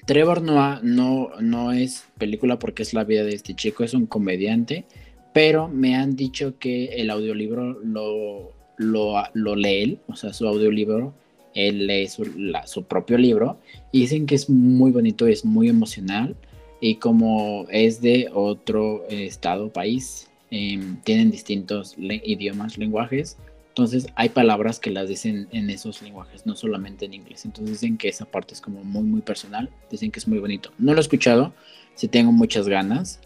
Trevor 0.06 0.42
Noah 0.42 0.80
no, 0.82 1.30
no 1.40 1.72
es 1.72 2.04
película 2.18 2.58
porque 2.58 2.82
es 2.82 2.94
la 2.94 3.04
vida 3.04 3.24
de 3.24 3.34
este 3.34 3.54
chico, 3.54 3.84
es 3.84 3.94
un 3.94 4.06
comediante, 4.06 4.84
pero 5.32 5.68
me 5.68 5.96
han 5.96 6.14
dicho 6.14 6.58
que 6.58 6.86
el 6.96 7.10
audiolibro 7.10 7.80
lo, 7.82 8.52
lo, 8.76 9.56
lee 9.56 9.82
él, 9.82 9.98
o 10.06 10.14
sea, 10.14 10.32
su 10.32 10.46
audiolibro, 10.46 11.14
él 11.54 11.86
lee 11.86 12.06
su, 12.08 12.84
propio 12.84 13.16
libro 13.16 13.58
y 13.92 14.00
dicen 14.00 14.26
que 14.26 14.34
es 14.34 14.50
muy 14.50 14.92
bonito, 14.92 15.26
es 15.26 15.44
muy 15.44 15.68
emocional 15.68 16.36
y 16.80 16.96
como 16.96 17.66
es 17.70 18.02
de 18.02 18.28
otro 18.32 19.06
estado, 19.08 19.72
país, 19.72 20.28
em, 20.50 21.00
tienen 21.02 21.30
distintos 21.30 21.94
idiomas, 21.98 22.76
lenguajes, 22.76 23.38
entonces 23.74 24.06
hay 24.14 24.28
palabras 24.28 24.78
que 24.78 24.92
las 24.92 25.08
dicen 25.08 25.48
en 25.50 25.68
esos 25.68 26.00
lenguajes, 26.00 26.46
no 26.46 26.54
solamente 26.54 27.06
en 27.06 27.14
inglés. 27.14 27.44
Entonces 27.44 27.80
dicen 27.80 27.98
que 27.98 28.08
esa 28.08 28.24
parte 28.24 28.54
es 28.54 28.60
como 28.60 28.84
muy, 28.84 29.02
muy 29.02 29.20
personal. 29.20 29.68
Dicen 29.90 30.12
que 30.12 30.20
es 30.20 30.28
muy 30.28 30.38
bonito. 30.38 30.70
No 30.78 30.92
lo 30.92 31.00
he 31.00 31.02
escuchado, 31.02 31.52
si 31.96 32.06
tengo 32.06 32.30
muchas 32.30 32.68
ganas, 32.68 33.18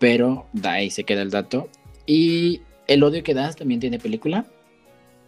pero 0.00 0.46
de 0.52 0.68
ahí 0.68 0.90
se 0.90 1.04
queda 1.04 1.22
el 1.22 1.30
dato. 1.30 1.68
Y 2.06 2.62
El 2.88 3.04
odio 3.04 3.22
que 3.22 3.34
das 3.34 3.54
también 3.54 3.78
tiene 3.78 4.00
película. 4.00 4.46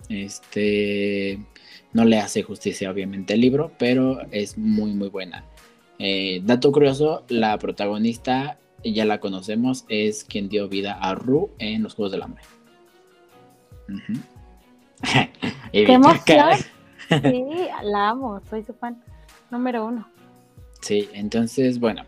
Este 0.09 1.39
no 1.93 2.05
le 2.05 2.19
hace 2.19 2.43
justicia 2.43 2.91
obviamente 2.91 3.35
el 3.35 3.43
libro, 3.43 3.71
pero 3.79 4.21
es 4.33 4.59
muy 4.59 4.93
muy 4.95 5.11
buena. 5.11 5.45
Eh, 6.01 6.41
dato 6.43 6.73
curioso, 6.73 7.25
la 7.29 7.57
protagonista, 7.59 8.59
ya 8.83 9.05
la 9.05 9.21
conocemos, 9.21 9.85
es 9.89 10.25
quien 10.25 10.49
dio 10.49 10.69
vida 10.69 10.95
a 10.95 11.15
Ru 11.15 11.51
en 11.61 11.85
los 11.85 11.95
Juegos 11.95 12.11
del 12.11 12.23
Hambre. 12.23 12.43
¡Qué 15.73 15.93
emoción! 15.93 16.57
sí, 17.09 17.45
la 17.83 18.11
amo, 18.11 18.41
soy 18.49 18.63
su 18.65 18.75
fan 18.75 19.03
número 19.51 19.85
uno. 19.87 20.09
Sí, 20.81 21.09
entonces, 21.13 21.79
bueno, 21.79 22.05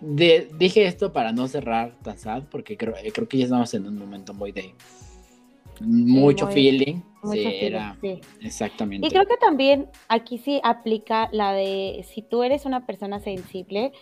dije 0.00 0.86
esto 0.86 1.12
para 1.12 1.32
no 1.32 1.48
cerrar 1.48 1.94
tan 2.02 2.18
sad, 2.18 2.44
porque 2.50 2.76
creo, 2.76 2.94
eh, 2.96 3.12
creo 3.12 3.28
que 3.28 3.38
ya 3.38 3.44
estamos 3.44 3.72
en 3.74 3.86
un 3.86 3.98
momento 3.98 4.34
muy 4.34 4.52
de 4.52 4.74
mucho 5.80 6.46
feeling. 6.48 7.00
sí, 7.32 7.44
era 7.44 7.96
exactamente. 8.40 9.06
Y 9.06 9.10
creo 9.10 9.26
que 9.26 9.36
también 9.36 9.88
aquí 10.08 10.38
sí 10.38 10.60
aplica 10.62 11.28
la 11.32 11.52
de 11.52 12.04
si 12.08 12.22
tú 12.22 12.42
eres 12.42 12.64
una 12.64 12.86
persona 12.86 13.20
sensible, 13.20 13.92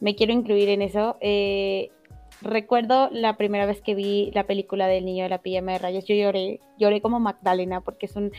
me 0.00 0.14
quiero 0.14 0.32
incluir 0.32 0.68
en 0.68 0.82
eso. 0.82 1.16
Eh, 1.20 1.90
recuerdo 2.46 3.08
la 3.12 3.36
primera 3.36 3.66
vez 3.66 3.80
que 3.80 3.94
vi 3.94 4.30
la 4.34 4.44
película 4.44 4.86
del 4.86 5.04
niño 5.04 5.24
de 5.24 5.30
la 5.30 5.42
pijama 5.42 5.72
de 5.72 5.78
rayas, 5.78 6.04
yo 6.04 6.14
lloré, 6.14 6.60
lloré 6.78 7.00
como 7.00 7.20
Magdalena 7.20 7.80
porque 7.80 8.06
es 8.06 8.16
un 8.16 8.32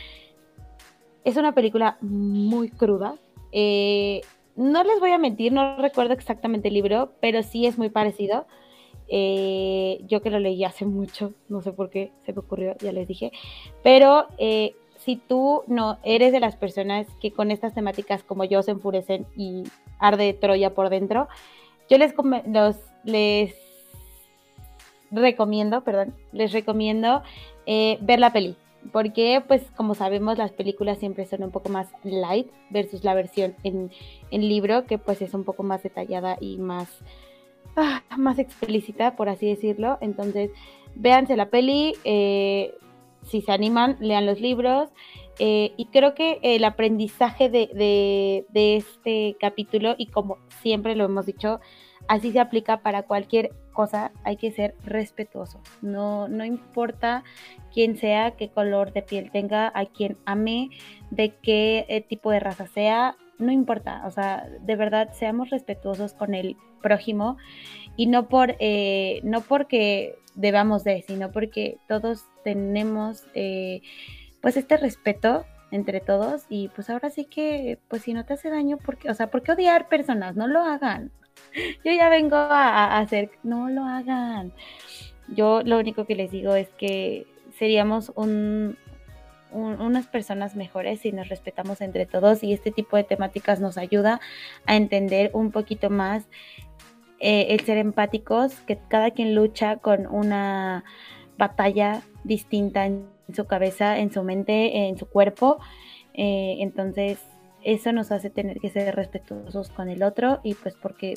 es 1.24 1.36
una 1.36 1.52
película 1.52 1.98
muy 2.00 2.70
cruda. 2.70 3.16
Eh, 3.52 4.22
no 4.56 4.82
les 4.82 4.98
voy 4.98 5.10
a 5.10 5.18
mentir, 5.18 5.52
no 5.52 5.76
recuerdo 5.76 6.14
exactamente 6.14 6.68
el 6.68 6.74
libro, 6.74 7.12
pero 7.20 7.42
sí 7.42 7.66
es 7.66 7.78
muy 7.78 7.90
parecido. 7.90 8.46
Eh, 9.08 10.00
yo 10.06 10.20
que 10.20 10.30
lo 10.30 10.38
leí 10.38 10.64
hace 10.64 10.84
mucho, 10.84 11.32
no 11.48 11.62
sé 11.62 11.72
por 11.72 11.90
qué 11.90 12.12
se 12.26 12.32
me 12.32 12.40
ocurrió, 12.40 12.76
ya 12.78 12.92
les 12.92 13.08
dije. 13.08 13.32
Pero 13.82 14.26
eh, 14.38 14.74
si 14.96 15.16
tú 15.16 15.62
no 15.66 15.98
eres 16.02 16.32
de 16.32 16.40
las 16.40 16.56
personas 16.56 17.06
que 17.20 17.32
con 17.32 17.50
estas 17.50 17.74
temáticas 17.74 18.22
como 18.22 18.44
yo 18.44 18.62
se 18.62 18.72
enfurecen 18.72 19.26
y 19.36 19.64
arde 19.98 20.32
Troya 20.34 20.74
por 20.74 20.90
dentro, 20.90 21.28
yo 21.88 21.98
les, 21.98 22.14
los, 22.46 22.76
les 23.04 23.54
recomiendo, 25.10 25.82
perdón, 25.82 26.14
les 26.32 26.52
recomiendo 26.52 27.22
eh, 27.66 27.98
ver 28.00 28.18
la 28.18 28.32
peli. 28.32 28.56
Porque, 28.92 29.42
pues, 29.46 29.62
como 29.76 29.94
sabemos, 29.94 30.38
las 30.38 30.52
películas 30.52 30.98
siempre 30.98 31.26
son 31.26 31.42
un 31.42 31.50
poco 31.50 31.68
más 31.68 31.88
light 32.04 32.48
versus 32.70 33.04
la 33.04 33.14
versión 33.14 33.54
en, 33.64 33.90
libro, 34.30 34.84
que 34.86 34.98
pues 34.98 35.20
es 35.20 35.34
un 35.34 35.44
poco 35.44 35.62
más 35.62 35.82
detallada 35.82 36.38
y 36.40 36.58
más, 36.58 36.88
ah, 37.76 38.02
más 38.16 38.38
explícita, 38.38 39.16
por 39.16 39.28
así 39.28 39.46
decirlo. 39.46 39.98
Entonces, 40.00 40.50
véanse 40.94 41.36
la 41.36 41.50
peli, 41.50 41.94
eh, 42.04 42.72
si 43.22 43.42
se 43.42 43.52
animan, 43.52 43.96
lean 44.00 44.26
los 44.26 44.40
libros. 44.40 44.90
Eh, 45.40 45.72
y 45.76 45.86
creo 45.86 46.14
que 46.14 46.38
el 46.42 46.64
aprendizaje 46.64 47.50
de, 47.50 48.44
de 48.48 48.76
este 48.76 49.36
capítulo, 49.38 49.96
y 49.98 50.06
como 50.06 50.38
siempre 50.62 50.94
lo 50.94 51.04
hemos 51.04 51.26
dicho, 51.26 51.60
así 52.08 52.32
se 52.32 52.40
aplica 52.40 52.80
para 52.80 53.02
cualquier 53.02 53.52
hay 54.24 54.36
que 54.36 54.50
ser 54.50 54.74
respetuoso. 54.84 55.60
No, 55.82 56.28
no 56.28 56.44
importa 56.44 57.24
quién 57.72 57.96
sea, 57.96 58.32
qué 58.32 58.48
color 58.48 58.92
de 58.92 59.02
piel 59.02 59.30
tenga, 59.30 59.70
a 59.74 59.86
quien 59.86 60.16
ame, 60.24 60.70
de 61.10 61.34
qué 61.42 61.86
eh, 61.88 62.00
tipo 62.00 62.30
de 62.30 62.40
raza 62.40 62.66
sea, 62.66 63.16
no 63.38 63.52
importa. 63.52 64.02
O 64.06 64.10
sea, 64.10 64.48
de 64.60 64.76
verdad, 64.76 65.12
seamos 65.12 65.50
respetuosos 65.50 66.12
con 66.14 66.34
el 66.34 66.56
prójimo 66.82 67.36
y 67.96 68.06
no 68.06 68.28
por 68.28 68.56
eh, 68.60 69.20
no 69.24 69.40
porque 69.40 70.16
debamos 70.34 70.84
de, 70.84 71.02
sino 71.02 71.32
porque 71.32 71.78
todos 71.88 72.24
tenemos 72.44 73.24
eh, 73.34 73.82
pues 74.40 74.56
este 74.56 74.76
respeto 74.76 75.44
entre 75.72 76.00
todos 76.00 76.46
y 76.48 76.68
pues 76.68 76.88
ahora 76.90 77.10
sí 77.10 77.24
que 77.24 77.78
pues 77.88 78.02
si 78.02 78.14
no 78.14 78.24
te 78.24 78.34
hace 78.34 78.48
daño 78.48 78.78
porque 78.78 79.10
o 79.10 79.14
sea 79.14 79.30
¿por 79.30 79.42
qué 79.42 79.52
odiar 79.52 79.88
personas 79.88 80.36
no 80.36 80.46
lo 80.46 80.62
hagan 80.62 81.10
yo 81.84 81.92
ya 81.92 82.08
vengo 82.08 82.36
a, 82.36 82.98
hacer, 82.98 83.30
no 83.42 83.68
lo 83.68 83.84
hagan. 83.84 84.52
Yo 85.28 85.62
lo 85.62 85.78
único 85.78 86.04
que 86.04 86.14
les 86.14 86.30
digo 86.30 86.54
es 86.54 86.68
que 86.70 87.26
seríamos 87.58 88.12
unas 89.50 90.06
personas 90.06 90.56
mejores 90.56 91.00
si 91.00 91.12
nos 91.12 91.28
respetamos 91.28 91.80
entre 91.80 92.06
todos 92.06 92.42
y 92.42 92.52
este 92.52 92.70
tipo 92.70 92.96
de 92.96 93.04
temáticas 93.04 93.60
nos 93.60 93.78
ayuda 93.78 94.20
a 94.66 94.76
entender 94.76 95.30
un 95.34 95.50
poquito 95.50 95.90
más 95.90 96.28
eh, 97.20 97.48
el 97.50 97.60
ser 97.60 97.78
empáticos, 97.78 98.54
que 98.60 98.78
cada 98.88 99.10
quien 99.10 99.34
lucha 99.34 99.76
con 99.76 100.06
una 100.06 100.84
batalla 101.36 102.02
distinta 102.24 102.86
en 102.86 103.08
su 103.34 103.46
cabeza, 103.46 103.98
en 103.98 104.12
su 104.12 104.22
mente, 104.22 104.88
en 104.88 104.96
su 104.96 105.06
cuerpo. 105.06 105.58
Eh, 106.14 106.56
entonces, 106.60 107.18
eso 107.62 107.92
nos 107.92 108.12
hace 108.12 108.30
tener 108.30 108.60
que 108.60 108.70
ser 108.70 108.94
respetuosos 108.94 109.70
con 109.70 109.88
el 109.88 110.02
otro 110.02 110.40
y 110.44 110.54
pues 110.54 110.74
porque 110.76 111.14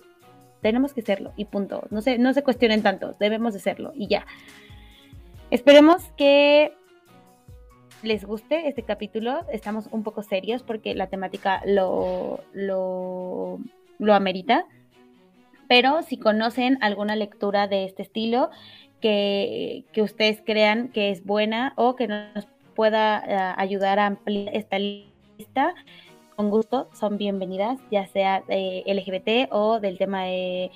tenemos 0.61 0.93
que 0.93 1.01
serlo 1.01 1.33
y 1.35 1.45
punto. 1.45 1.83
No 1.89 2.01
se, 2.01 2.17
no 2.17 2.33
se 2.33 2.43
cuestionen 2.43 2.81
tanto, 2.81 3.15
debemos 3.19 3.53
de 3.53 3.59
serlo 3.59 3.91
y 3.95 4.07
ya. 4.07 4.25
Esperemos 5.49 6.03
que 6.15 6.73
les 8.03 8.25
guste 8.25 8.67
este 8.67 8.83
capítulo. 8.83 9.41
Estamos 9.51 9.87
un 9.91 10.03
poco 10.03 10.23
serios 10.23 10.63
porque 10.63 10.95
la 10.95 11.07
temática 11.07 11.61
lo, 11.65 12.39
lo, 12.53 13.59
lo 13.99 14.13
amerita. 14.13 14.65
Pero 15.67 16.01
si 16.03 16.17
conocen 16.17 16.77
alguna 16.81 17.15
lectura 17.15 17.67
de 17.67 17.85
este 17.85 18.01
estilo 18.01 18.49
que, 18.99 19.85
que 19.93 20.01
ustedes 20.01 20.41
crean 20.45 20.89
que 20.89 21.11
es 21.11 21.25
buena 21.25 21.73
o 21.75 21.95
que 21.95 22.07
nos 22.07 22.47
pueda 22.75 23.23
eh, 23.25 23.53
ayudar 23.57 23.99
a 23.99 24.07
ampliar 24.07 24.55
esta 24.55 24.79
lista, 24.79 25.73
con 26.35 26.49
gusto 26.49 26.89
son 26.93 27.17
bienvenidas, 27.17 27.79
ya 27.91 28.07
sea 28.07 28.43
LGBT 28.49 29.51
o 29.51 29.79
del 29.79 29.97
tema 29.97 30.25
de 30.25 30.71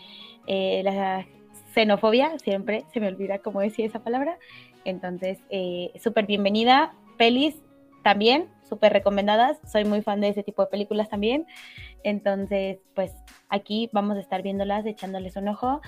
eh, 0.48 0.82
la 0.84 1.26
xenofobia, 1.74 2.38
siempre 2.40 2.86
se 2.94 3.00
me 3.00 3.08
olvida 3.08 3.40
cómo 3.40 3.60
decía 3.60 3.86
esa 3.86 4.00
palabra. 4.00 4.38
Entonces, 4.86 5.40
eh, 5.50 5.92
súper 6.02 6.26
bienvenida. 6.26 6.94
Pelis 7.18 7.56
también, 8.04 8.48
súper 8.68 8.94
recomendadas. 8.94 9.60
Soy 9.70 9.84
muy 9.84 10.02
fan 10.02 10.22
de 10.22 10.30
ese 10.30 10.44
tipo 10.44 10.62
de 10.62 10.70
películas 10.70 11.10
también. 11.10 11.48
Entonces, 12.04 12.78
pues 12.94 13.12
aquí 13.50 13.90
vamos 13.92 14.16
a 14.18 14.22
estar 14.22 14.42
viéndolas, 14.42 14.86
echándoles 14.86 15.36
un 15.36 15.48
ojo. 15.50 15.82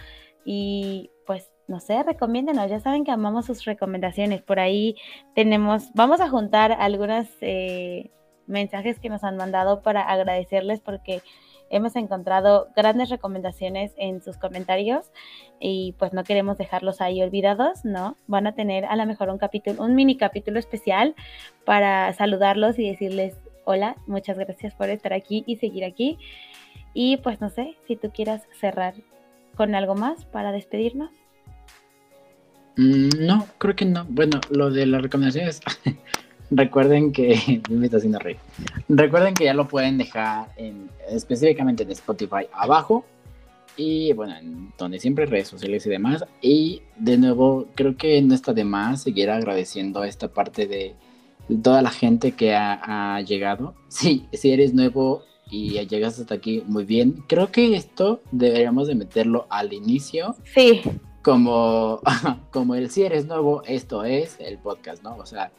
Y 0.44 1.12
pues, 1.26 1.52
no 1.68 1.80
sé, 1.80 2.02
recomiéndenos. 2.04 2.70
Ya 2.70 2.80
saben 2.80 3.04
que 3.06 3.12
amamos 3.12 3.46
sus 3.46 3.64
recomendaciones. 3.66 4.42
Por 4.42 4.60
ahí 4.60 4.96
tenemos, 5.36 5.94
vamos 5.94 6.20
a 6.20 6.30
juntar 6.30 6.72
algunas 6.72 7.30
eh, 7.42 8.10
mensajes 8.48 9.00
que 9.00 9.10
nos 9.10 9.24
han 9.24 9.38
mandado 9.38 9.82
para 9.82 10.02
agradecerles 10.02 10.80
porque 10.80 11.22
hemos 11.70 11.96
encontrado 11.96 12.70
grandes 12.76 13.10
recomendaciones 13.10 13.92
en 13.98 14.22
sus 14.22 14.38
comentarios 14.38 15.12
y 15.60 15.96
pues 16.00 16.14
no 16.14 16.24
queremos 16.24 16.58
dejarlos 16.58 17.02
ahí 17.02 17.22
olvidados, 17.22 17.84
¿no? 17.84 18.16
Van 18.28 18.48
a 18.48 18.54
tener 18.54 18.86
a 18.86 18.96
lo 18.96 19.06
mejor 19.06 19.30
un 19.30 19.38
capítulo, 19.38 19.84
un 19.84 19.96
mini 19.96 20.18
capítulo 20.18 20.60
especial 20.60 21.14
para 21.66 22.14
saludarlos 22.14 22.80
y 22.80 22.90
decirles 22.90 23.36
hola, 23.68 23.98
muchas 24.08 24.40
gracias 24.40 24.74
por 24.74 24.90
estar 24.90 25.12
aquí 25.12 25.44
y 25.46 25.58
seguir 25.58 25.84
aquí. 25.84 26.18
Y 26.94 27.18
pues 27.18 27.42
no 27.42 27.50
sé, 27.50 27.76
si 27.86 27.98
tú 27.98 28.12
quieras 28.12 28.44
cerrar 28.60 28.94
con 29.58 29.76
algo 29.76 29.94
más 29.94 30.24
para 30.24 30.54
despedirnos. 30.54 31.12
Mm, 32.78 33.10
no, 33.20 33.46
creo 33.58 33.76
que 33.76 33.86
no. 33.86 34.06
Bueno, 34.08 34.40
lo 34.50 34.72
de 34.72 34.86
las 34.86 35.02
recomendaciones, 35.02 35.62
recuerden 36.52 37.12
que 37.12 37.62
me 37.70 37.86
está 37.86 37.98
haciendo 37.98 38.20
reír. 38.20 38.38
Recuerden 38.90 39.34
que 39.34 39.46
ya 39.46 39.54
lo 39.54 39.68
pueden 39.68 39.98
dejar 39.98 40.48
en, 40.58 40.90
específicamente 41.10 41.84
en 41.84 41.92
Spotify 41.92 42.48
abajo 42.54 43.06
y 43.76 44.12
bueno, 44.14 44.36
en 44.36 44.74
donde 44.78 45.00
siempre 45.00 45.26
redes 45.26 45.48
sociales 45.50 45.86
y 45.86 45.90
demás. 45.90 46.26
Y 46.42 46.82
de 46.98 47.18
nuevo, 47.18 47.68
creo 47.76 47.96
que 47.96 48.22
no 48.22 48.34
está 48.34 48.54
de 48.54 48.64
más 48.64 49.04
seguir 49.04 49.30
agradeciendo 49.30 50.04
esta 50.04 50.28
parte 50.28 50.66
de 50.66 50.96
toda 51.62 51.82
la 51.82 51.92
gente 51.92 52.32
que 52.32 52.56
ha, 52.56 53.16
ha 53.16 53.22
llegado. 53.22 53.76
Sí, 53.90 54.28
si 54.34 54.52
eres 54.52 54.74
nuevo 54.74 55.24
y 55.50 55.86
llegas 55.88 56.20
hasta 56.20 56.36
aquí, 56.36 56.62
muy 56.68 56.84
bien. 56.84 57.24
Creo 57.28 57.52
que 57.52 57.76
esto 57.76 58.22
deberíamos 58.32 58.88
de 58.88 58.96
meterlo 58.96 59.48
al 59.50 59.74
inicio. 59.74 60.36
Sí 60.54 60.82
como, 61.28 62.00
como 62.52 62.76
el 62.76 62.90
si 62.90 63.04
eres 63.04 63.26
nuevo, 63.26 63.62
esto 63.66 64.06
es 64.06 64.38
el 64.40 64.58
podcast, 64.58 65.04
¿no? 65.04 65.18
O 65.18 65.26
sea, 65.26 65.52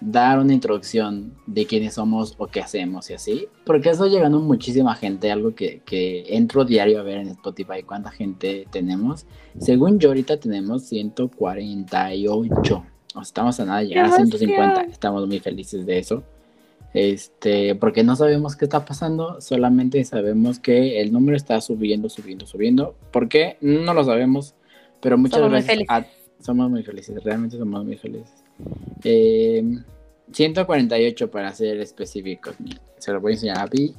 dar 0.00 0.38
una 0.38 0.52
introducción 0.52 1.34
de 1.46 1.66
quiénes 1.66 1.94
somos 1.94 2.34
o 2.38 2.46
qué 2.46 2.60
hacemos 2.60 3.10
y 3.10 3.14
así, 3.14 3.48
porque 3.64 3.90
eso 3.90 4.06
llegando 4.06 4.40
muchísima 4.40 4.94
gente, 4.94 5.30
algo 5.30 5.54
que, 5.54 5.82
que 5.84 6.36
entro 6.36 6.64
diario 6.64 7.00
a 7.00 7.02
ver 7.02 7.18
en 7.18 7.28
Spotify, 7.28 7.82
cuánta 7.84 8.10
gente 8.10 8.66
tenemos. 8.70 9.26
Según 9.58 9.98
yo 9.98 10.10
ahorita 10.10 10.38
tenemos 10.38 10.84
148, 10.84 12.84
o 13.14 13.20
estamos 13.20 13.58
a 13.60 13.64
nada 13.64 13.82
llegar 13.82 14.06
a 14.06 14.16
150, 14.16 14.82
estamos 14.82 15.26
muy 15.26 15.40
felices 15.40 15.86
de 15.86 15.98
eso. 15.98 16.22
Este, 16.94 17.74
porque 17.74 18.02
no 18.02 18.16
sabemos 18.16 18.56
qué 18.56 18.64
está 18.64 18.84
pasando, 18.84 19.40
solamente 19.40 20.02
sabemos 20.04 20.58
que 20.58 21.00
el 21.00 21.12
número 21.12 21.36
está 21.36 21.60
subiendo, 21.60 22.08
subiendo, 22.08 22.46
subiendo. 22.46 22.94
¿Por 23.10 23.28
qué? 23.28 23.58
No 23.60 23.92
lo 23.92 24.04
sabemos 24.04 24.54
pero 25.00 25.18
muchas 25.18 25.40
somos 25.40 25.64
Muy 25.64 25.86
somos 26.40 26.70
muy 26.70 26.82
felices, 26.82 27.22
realmente 27.24 27.58
somos 27.58 27.84
muy 27.84 27.96
felices. 27.96 28.44
148 29.02 31.24
eh, 31.24 31.28
para 31.28 31.52
ser 31.52 31.80
específicos. 31.80 32.54
Se 32.98 33.12
lo 33.12 33.20
voy 33.20 33.32
a 33.32 33.34
enseñar 33.34 33.60
a 33.60 33.66
Pi. 33.66 33.94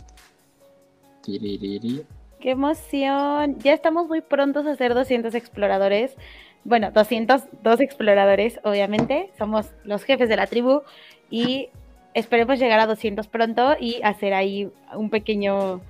¡Qué 2.39 2.52
emoción! 2.52 3.60
Ya 3.60 3.74
estamos 3.74 4.08
muy 4.08 4.22
prontos 4.22 4.65
a 4.65 4.76
ser 4.76 4.93
200 4.93 5.36
exploradores. 5.36 6.15
Bueno, 6.63 6.91
202 6.91 7.80
exploradores, 7.82 8.60
obviamente. 8.63 9.32
Somos 9.38 9.67
los 9.84 10.04
jefes 10.04 10.30
de 10.30 10.36
la 10.36 10.48
tribu 10.48 10.82
y 11.30 11.69
esperemos 12.13 12.60
llegar 12.60 12.80
a 12.80 12.88
200 12.88 13.28
pronto 13.28 13.76
y 13.80 14.02
hacer 14.04 14.34
ahí 14.34 14.69
un 14.95 15.10
pequeño 15.10 15.82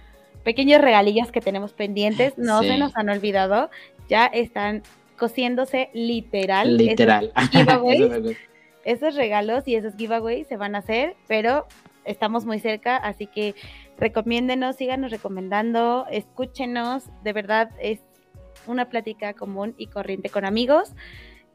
pequeños 0.44 0.82
regalillos 0.82 1.32
que 1.32 1.42
tenemos 1.42 1.74
pendientes. 1.74 2.38
No 2.38 2.64
se 2.64 2.78
nos 2.78 2.96
han 2.96 3.10
olvidado. 3.10 3.70
Ya 4.10 4.26
están 4.26 4.84
cosiéndose 5.18 5.90
literal. 5.94 6.78
Literal. 6.78 7.32
Esos, 7.54 8.38
regalos 9.16 9.68
y 9.68 9.76
esos 9.76 9.96
giveaways 9.96 10.48
se 10.48 10.58
van 10.58 10.76
a 10.76 10.80
hacer, 10.80 11.16
pero 11.28 11.68
estamos 12.06 12.46
muy 12.46 12.60
cerca, 12.60 12.98
así 12.98 13.28
que 13.28 13.56
recomiéndenos, 13.98 14.76
síganos 14.76 15.12
recomendando, 15.12 16.06
escúchenos, 16.10 17.06
de 17.24 17.34
verdad 17.34 17.70
es 17.80 18.00
una 18.68 18.90
plática 18.90 19.34
común 19.34 19.76
y 19.78 19.88
corriente 19.88 20.30
con 20.30 20.46
amigos 20.46 20.94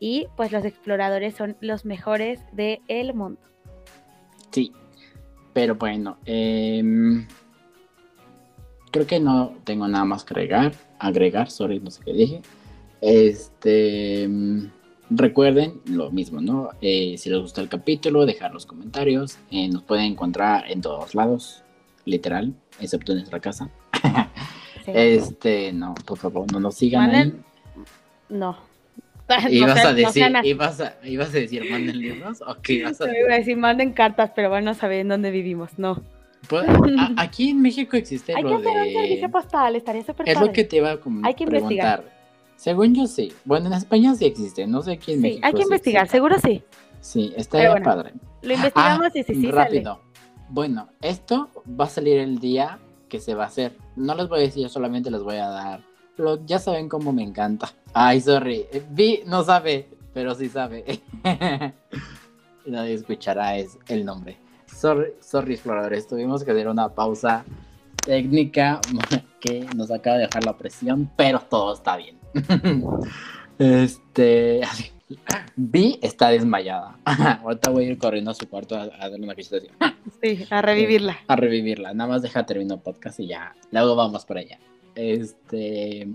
y 0.00 0.26
pues 0.36 0.52
los 0.52 0.64
exploradores 0.64 1.34
son 1.34 1.56
los 1.60 1.84
mejores 1.84 2.40
del 2.52 3.14
mundo. 3.14 3.40
Sí, 4.50 4.72
pero 5.52 5.74
bueno, 5.74 6.18
em, 6.24 7.26
creo 8.90 9.06
que 9.06 9.18
no 9.18 9.54
tengo 9.64 9.88
nada 9.88 10.04
más 10.04 10.24
que 10.24 10.34
agregar, 10.34 10.72
agregar, 10.98 11.50
sorry, 11.50 11.80
no 11.80 11.90
sé 11.90 12.02
qué 12.04 12.12
dije. 12.12 12.42
Este, 13.00 14.28
recuerden 15.10 15.80
lo 15.86 16.10
mismo, 16.10 16.40
¿no? 16.40 16.70
Eh, 16.80 17.16
si 17.18 17.30
les 17.30 17.40
gustó 17.40 17.60
el 17.60 17.68
capítulo, 17.68 18.26
dejar 18.26 18.52
los 18.52 18.66
comentarios. 18.66 19.38
Eh, 19.50 19.68
nos 19.68 19.82
pueden 19.82 20.06
encontrar 20.06 20.70
en 20.70 20.80
todos 20.80 21.14
lados, 21.14 21.62
literal, 22.04 22.54
excepto 22.80 23.12
en 23.12 23.18
nuestra 23.18 23.40
casa. 23.40 23.70
Este, 24.86 25.72
no, 25.72 25.94
por 26.04 26.18
favor, 26.18 26.52
no 26.52 26.60
nos 26.60 26.74
sigan 26.74 27.14
ahí. 27.14 27.34
No. 28.28 28.58
¿Ibas, 29.48 29.82
a 29.82 29.94
decir, 29.94 30.30
ibas, 30.42 30.80
a, 30.82 30.96
¿Ibas 31.02 31.30
a 31.30 31.38
decir 31.38 31.70
manden 31.70 31.98
libros? 31.98 32.42
¿O 32.46 32.56
qué 32.60 32.74
ibas 32.74 33.00
a 33.00 33.06
decir? 33.06 33.20
Iba 33.24 33.34
a 33.34 33.38
decir 33.38 33.56
manden 33.56 33.92
cartas, 33.92 34.32
pero 34.36 34.50
bueno, 34.50 34.74
saben 34.74 35.08
dónde 35.08 35.30
vivimos, 35.30 35.78
no. 35.78 36.02
Pues, 36.48 36.66
aquí 37.16 37.50
en 37.50 37.62
México 37.62 37.96
existe 37.96 38.34
Hay 38.34 38.42
lo 38.42 38.60
que 38.60 38.68
hacer 38.68 38.82
un 38.82 38.92
servicio 38.92 39.30
postal, 39.30 39.76
estaría 39.76 40.04
súper 40.04 40.28
Es 40.28 40.38
lo 40.38 40.52
que 40.52 40.64
te 40.64 40.76
iba 40.76 40.90
a 40.90 40.98
Hay 41.22 41.34
que 41.34 41.46
preguntar. 41.46 42.00
Investigar. 42.00 42.13
Según 42.56 42.94
yo 42.94 43.06
sí. 43.06 43.32
Bueno, 43.44 43.66
en 43.66 43.74
España 43.74 44.14
sí 44.14 44.24
existe, 44.24 44.66
no 44.66 44.82
sé 44.82 44.92
aquí 44.92 45.12
en 45.12 45.22
sí, 45.22 45.40
Hay 45.42 45.52
que 45.52 45.62
investigar, 45.62 46.08
seguro 46.08 46.36
sí. 46.38 46.62
Sí, 47.00 47.32
está 47.36 47.58
padre. 47.82 48.14
Lo 48.42 48.54
investigamos 48.54 49.08
ah, 49.14 49.18
y 49.18 49.24
sí, 49.24 49.34
sí 49.34 49.50
Rápido. 49.50 50.00
Bueno, 50.48 50.88
esto 51.02 51.50
va 51.68 51.84
a 51.84 51.88
salir 51.88 52.18
el 52.18 52.38
día 52.38 52.78
que 53.08 53.20
se 53.20 53.34
va 53.34 53.44
a 53.44 53.46
hacer. 53.48 53.76
No 53.96 54.14
les 54.14 54.28
voy 54.28 54.38
a 54.38 54.42
decir, 54.42 54.68
solamente 54.68 55.10
les 55.10 55.22
voy 55.22 55.36
a 55.36 55.48
dar. 55.48 55.80
Lo, 56.16 56.44
ya 56.46 56.58
saben 56.58 56.88
cómo 56.88 57.12
me 57.12 57.22
encanta. 57.22 57.70
Ay, 57.92 58.20
sorry. 58.20 58.66
Vi 58.90 59.22
no 59.26 59.42
sabe, 59.42 59.88
pero 60.12 60.34
sí 60.34 60.48
sabe. 60.48 61.02
Nadie 62.66 62.94
escuchará 62.94 63.56
es 63.56 63.78
el 63.88 64.04
nombre. 64.04 64.38
Sorry, 64.66 65.12
sorry, 65.20 65.54
exploradores. 65.54 66.06
Tuvimos 66.06 66.44
que 66.44 66.50
hacer 66.50 66.68
una 66.68 66.88
pausa 66.94 67.44
técnica 68.04 68.80
que 69.44 69.66
nos 69.76 69.90
acaba 69.90 70.16
de 70.16 70.22
dejar 70.22 70.44
la 70.44 70.56
presión, 70.56 71.10
pero 71.16 71.40
todo 71.40 71.74
está 71.74 71.96
bien. 71.96 72.18
este. 73.58 74.62
Vi 75.56 75.98
está 76.00 76.30
desmayada. 76.30 76.96
Ahorita 77.44 77.70
voy 77.70 77.84
a 77.84 77.88
ir 77.88 77.98
corriendo 77.98 78.30
a 78.30 78.34
su 78.34 78.48
cuarto 78.48 78.74
a, 78.74 78.86
darle 78.86 79.22
una 79.22 79.34
visitación. 79.34 79.74
Sí, 80.22 80.46
a 80.48 80.62
revivirla. 80.62 81.18
a 81.28 81.36
revivirla. 81.36 81.92
Nada 81.92 82.08
más 82.08 82.22
deja 82.22 82.46
terminar 82.46 82.78
el 82.78 82.82
podcast 82.82 83.20
y 83.20 83.26
ya. 83.26 83.54
Luego 83.70 83.94
vamos 83.94 84.24
por 84.24 84.38
allá. 84.38 84.58
Este. 84.94 86.08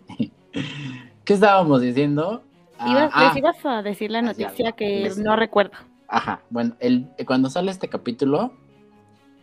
¿Qué 1.24 1.34
estábamos 1.34 1.82
diciendo? 1.82 2.42
Ibas, 2.80 3.12
ah, 3.14 3.34
ibas 3.38 3.64
a 3.64 3.84
decir 3.84 4.10
la 4.10 4.24
noticia 4.24 4.72
que 4.72 5.12
no 5.18 5.36
recuerdo. 5.36 5.78
Ajá. 6.08 6.42
Bueno, 6.50 6.76
el, 6.80 7.10
cuando 7.28 7.50
sale 7.52 7.70
este 7.70 7.90
capítulo, 7.90 8.54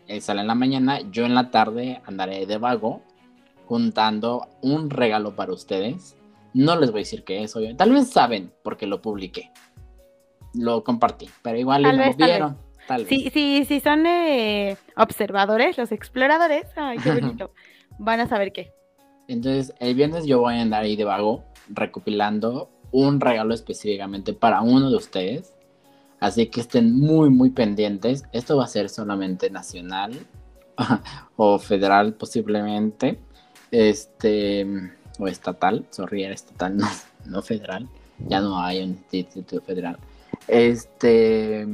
eh, 0.09 0.21
sale 0.21 0.41
en 0.41 0.49
la 0.49 0.57
mañana. 0.57 1.01
Yo 1.13 1.25
en 1.25 1.37
la 1.37 1.51
tarde 1.53 2.03
andaré 2.05 2.47
de 2.47 2.59
vago 2.59 3.03
juntando 3.67 4.49
un 4.63 4.91
regalo 4.91 5.37
para 5.37 5.53
ustedes 5.53 6.17
no 6.57 6.75
les 6.75 6.91
voy 6.91 7.01
a 7.01 7.03
decir 7.03 7.23
qué 7.23 7.43
es, 7.43 7.55
obviamente. 7.55 7.85
Tal 7.85 7.93
vez 7.93 8.09
saben 8.09 8.51
porque 8.63 8.87
lo 8.87 9.03
publiqué. 9.03 9.51
Lo 10.55 10.83
compartí, 10.83 11.29
pero 11.43 11.59
igual 11.59 11.83
no 11.83 11.93
lo 11.93 12.15
vieron. 12.15 12.57
Tal 12.89 13.05
vez. 13.05 13.09
Sí, 13.11 13.31
sí, 13.31 13.65
sí, 13.69 13.81
son 13.81 14.07
eh, 14.07 14.79
observadores, 14.97 15.77
los 15.77 15.93
exploradores. 15.93 16.65
Ay, 16.75 16.97
qué 16.97 17.13
bonito. 17.21 17.51
Van 17.99 18.21
a 18.21 18.27
saber 18.27 18.53
qué. 18.53 18.73
Entonces, 19.29 19.75
el 19.81 19.95
viernes 19.95 20.25
yo 20.25 20.41
voy 20.41 20.55
a 20.55 20.63
andar 20.63 20.85
ahí 20.85 20.97
de 20.97 21.05
vago 21.05 21.45
recopilando 21.69 22.71
un 22.91 23.21
regalo 23.21 23.53
específicamente 23.53 24.33
para 24.33 24.63
uno 24.63 24.89
de 24.89 24.97
ustedes. 24.97 25.55
Así 26.21 26.47
que 26.47 26.63
estén 26.63 26.99
muy, 26.99 27.29
muy 27.29 27.51
pendientes. 27.51 28.25
Esto 28.33 28.57
va 28.57 28.65
a 28.65 28.69
ser 28.69 28.89
solamente 28.89 29.51
nacional 29.51 30.15
o 31.37 31.59
federal 31.59 32.15
posiblemente. 32.15 33.21
Este, 33.71 34.67
o 35.19 35.29
estatal, 35.29 35.87
sorry, 35.91 36.25
era 36.25 36.35
estatal, 36.35 36.77
no, 36.79 36.87
no 37.27 37.43
federal, 37.43 37.89
ya 38.29 38.41
no 38.41 38.61
hay 38.61 38.83
un 38.83 38.99
instituto 39.11 39.61
federal. 39.63 39.99
Este, 40.49 41.67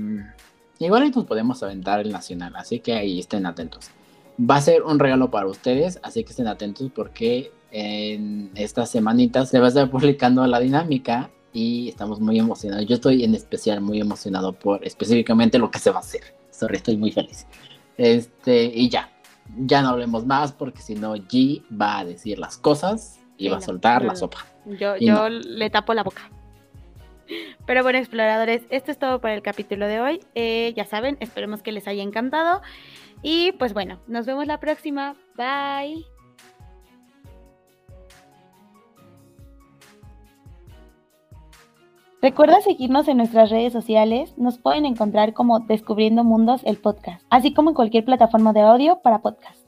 igual 0.79 1.11
nos 1.11 1.25
podemos 1.25 1.63
aventar 1.63 2.01
el 2.01 2.13
nacional, 2.13 2.55
así 2.57 2.81
que 2.81 2.95
ahí 2.95 3.19
estén 3.19 3.47
atentos. 3.47 3.91
Va 4.39 4.57
a 4.57 4.63
ser 4.63 4.83
un 4.83 4.99
regalo 4.99 5.31
para 5.31 5.47
ustedes, 5.47 6.01
así 6.03 6.25
que 6.25 6.31
estén 6.31 6.49
atentos 6.49 6.91
porque 6.95 7.53
en 7.71 8.51
estas 8.55 8.91
semanitas 8.91 9.51
se 9.51 9.59
va 9.59 9.67
a 9.67 9.69
estar 9.69 9.91
publicando 9.91 10.47
la 10.47 10.59
dinámica 10.61 11.31
y 11.53 11.89
estamos 11.89 12.21
muy 12.21 12.39
emocionados. 12.39 12.87
Yo 12.87 12.95
estoy 12.95 13.25
en 13.25 13.35
especial 13.35 13.81
muy 13.81 14.01
emocionado 14.01 14.53
por 14.53 14.85
específicamente 14.87 15.59
lo 15.59 15.71
que 15.71 15.79
se 15.79 15.91
va 15.91 15.99
a 15.99 16.01
hacer. 16.01 16.23
Sorry, 16.51 16.77
estoy 16.77 16.97
muy 16.97 17.13
feliz. 17.13 17.47
Este, 17.99 18.65
y 18.65 18.89
ya, 18.89 19.12
ya 19.57 19.83
no 19.83 19.91
hablemos 19.91 20.27
más 20.27 20.53
porque 20.53 20.83
si 20.83 20.95
no 20.95 21.15
G 21.15 21.63
va 21.71 21.99
a 21.99 22.05
decir 22.05 22.39
las 22.39 22.57
cosas 22.57 23.21
y 23.37 23.49
va 23.49 23.59
a 23.59 23.61
soltar 23.61 24.05
la 24.05 24.15
sopa. 24.17 24.47
Yo, 24.67 24.97
yo 24.97 25.29
le 25.29 25.71
tapo 25.71 25.95
la 25.95 26.03
boca. 26.03 26.31
Pero 27.67 27.83
bueno, 27.83 27.99
exploradores, 27.99 28.63
esto 28.71 28.91
es 28.91 28.99
todo 28.99 29.21
para 29.21 29.35
el 29.35 29.43
capítulo 29.43 29.87
de 29.87 30.01
hoy. 30.01 30.21
Eh, 30.35 30.73
ya 30.77 30.85
saben, 30.85 31.17
esperemos 31.21 31.63
que 31.63 31.73
les 31.73 31.87
haya 31.89 32.03
encantado. 32.03 32.61
Y 33.23 33.53
pues 33.53 33.73
bueno, 33.73 34.01
nos 34.07 34.27
vemos 34.27 34.47
la 34.47 34.61
próxima. 34.61 35.15
Bye. 35.37 36.12
Recuerda 42.23 42.61
seguirnos 42.61 43.09
en 43.09 43.17
nuestras 43.17 43.51
redes 43.51 43.73
sociales, 43.73 44.33
nos 44.39 44.57
pueden 44.57 44.87
encontrar 44.87 45.33
como 45.33 45.59
Descubriendo 45.59 46.23
Mundos 46.23 46.61
el 46.65 46.77
podcast, 46.77 47.27
así 47.31 47.53
como 47.53 47.71
en 47.71 47.75
cualquier 47.75 48.05
plataforma 48.05 48.53
de 48.53 48.61
audio 48.61 49.01
para 49.03 49.23
podcast. 49.23 49.62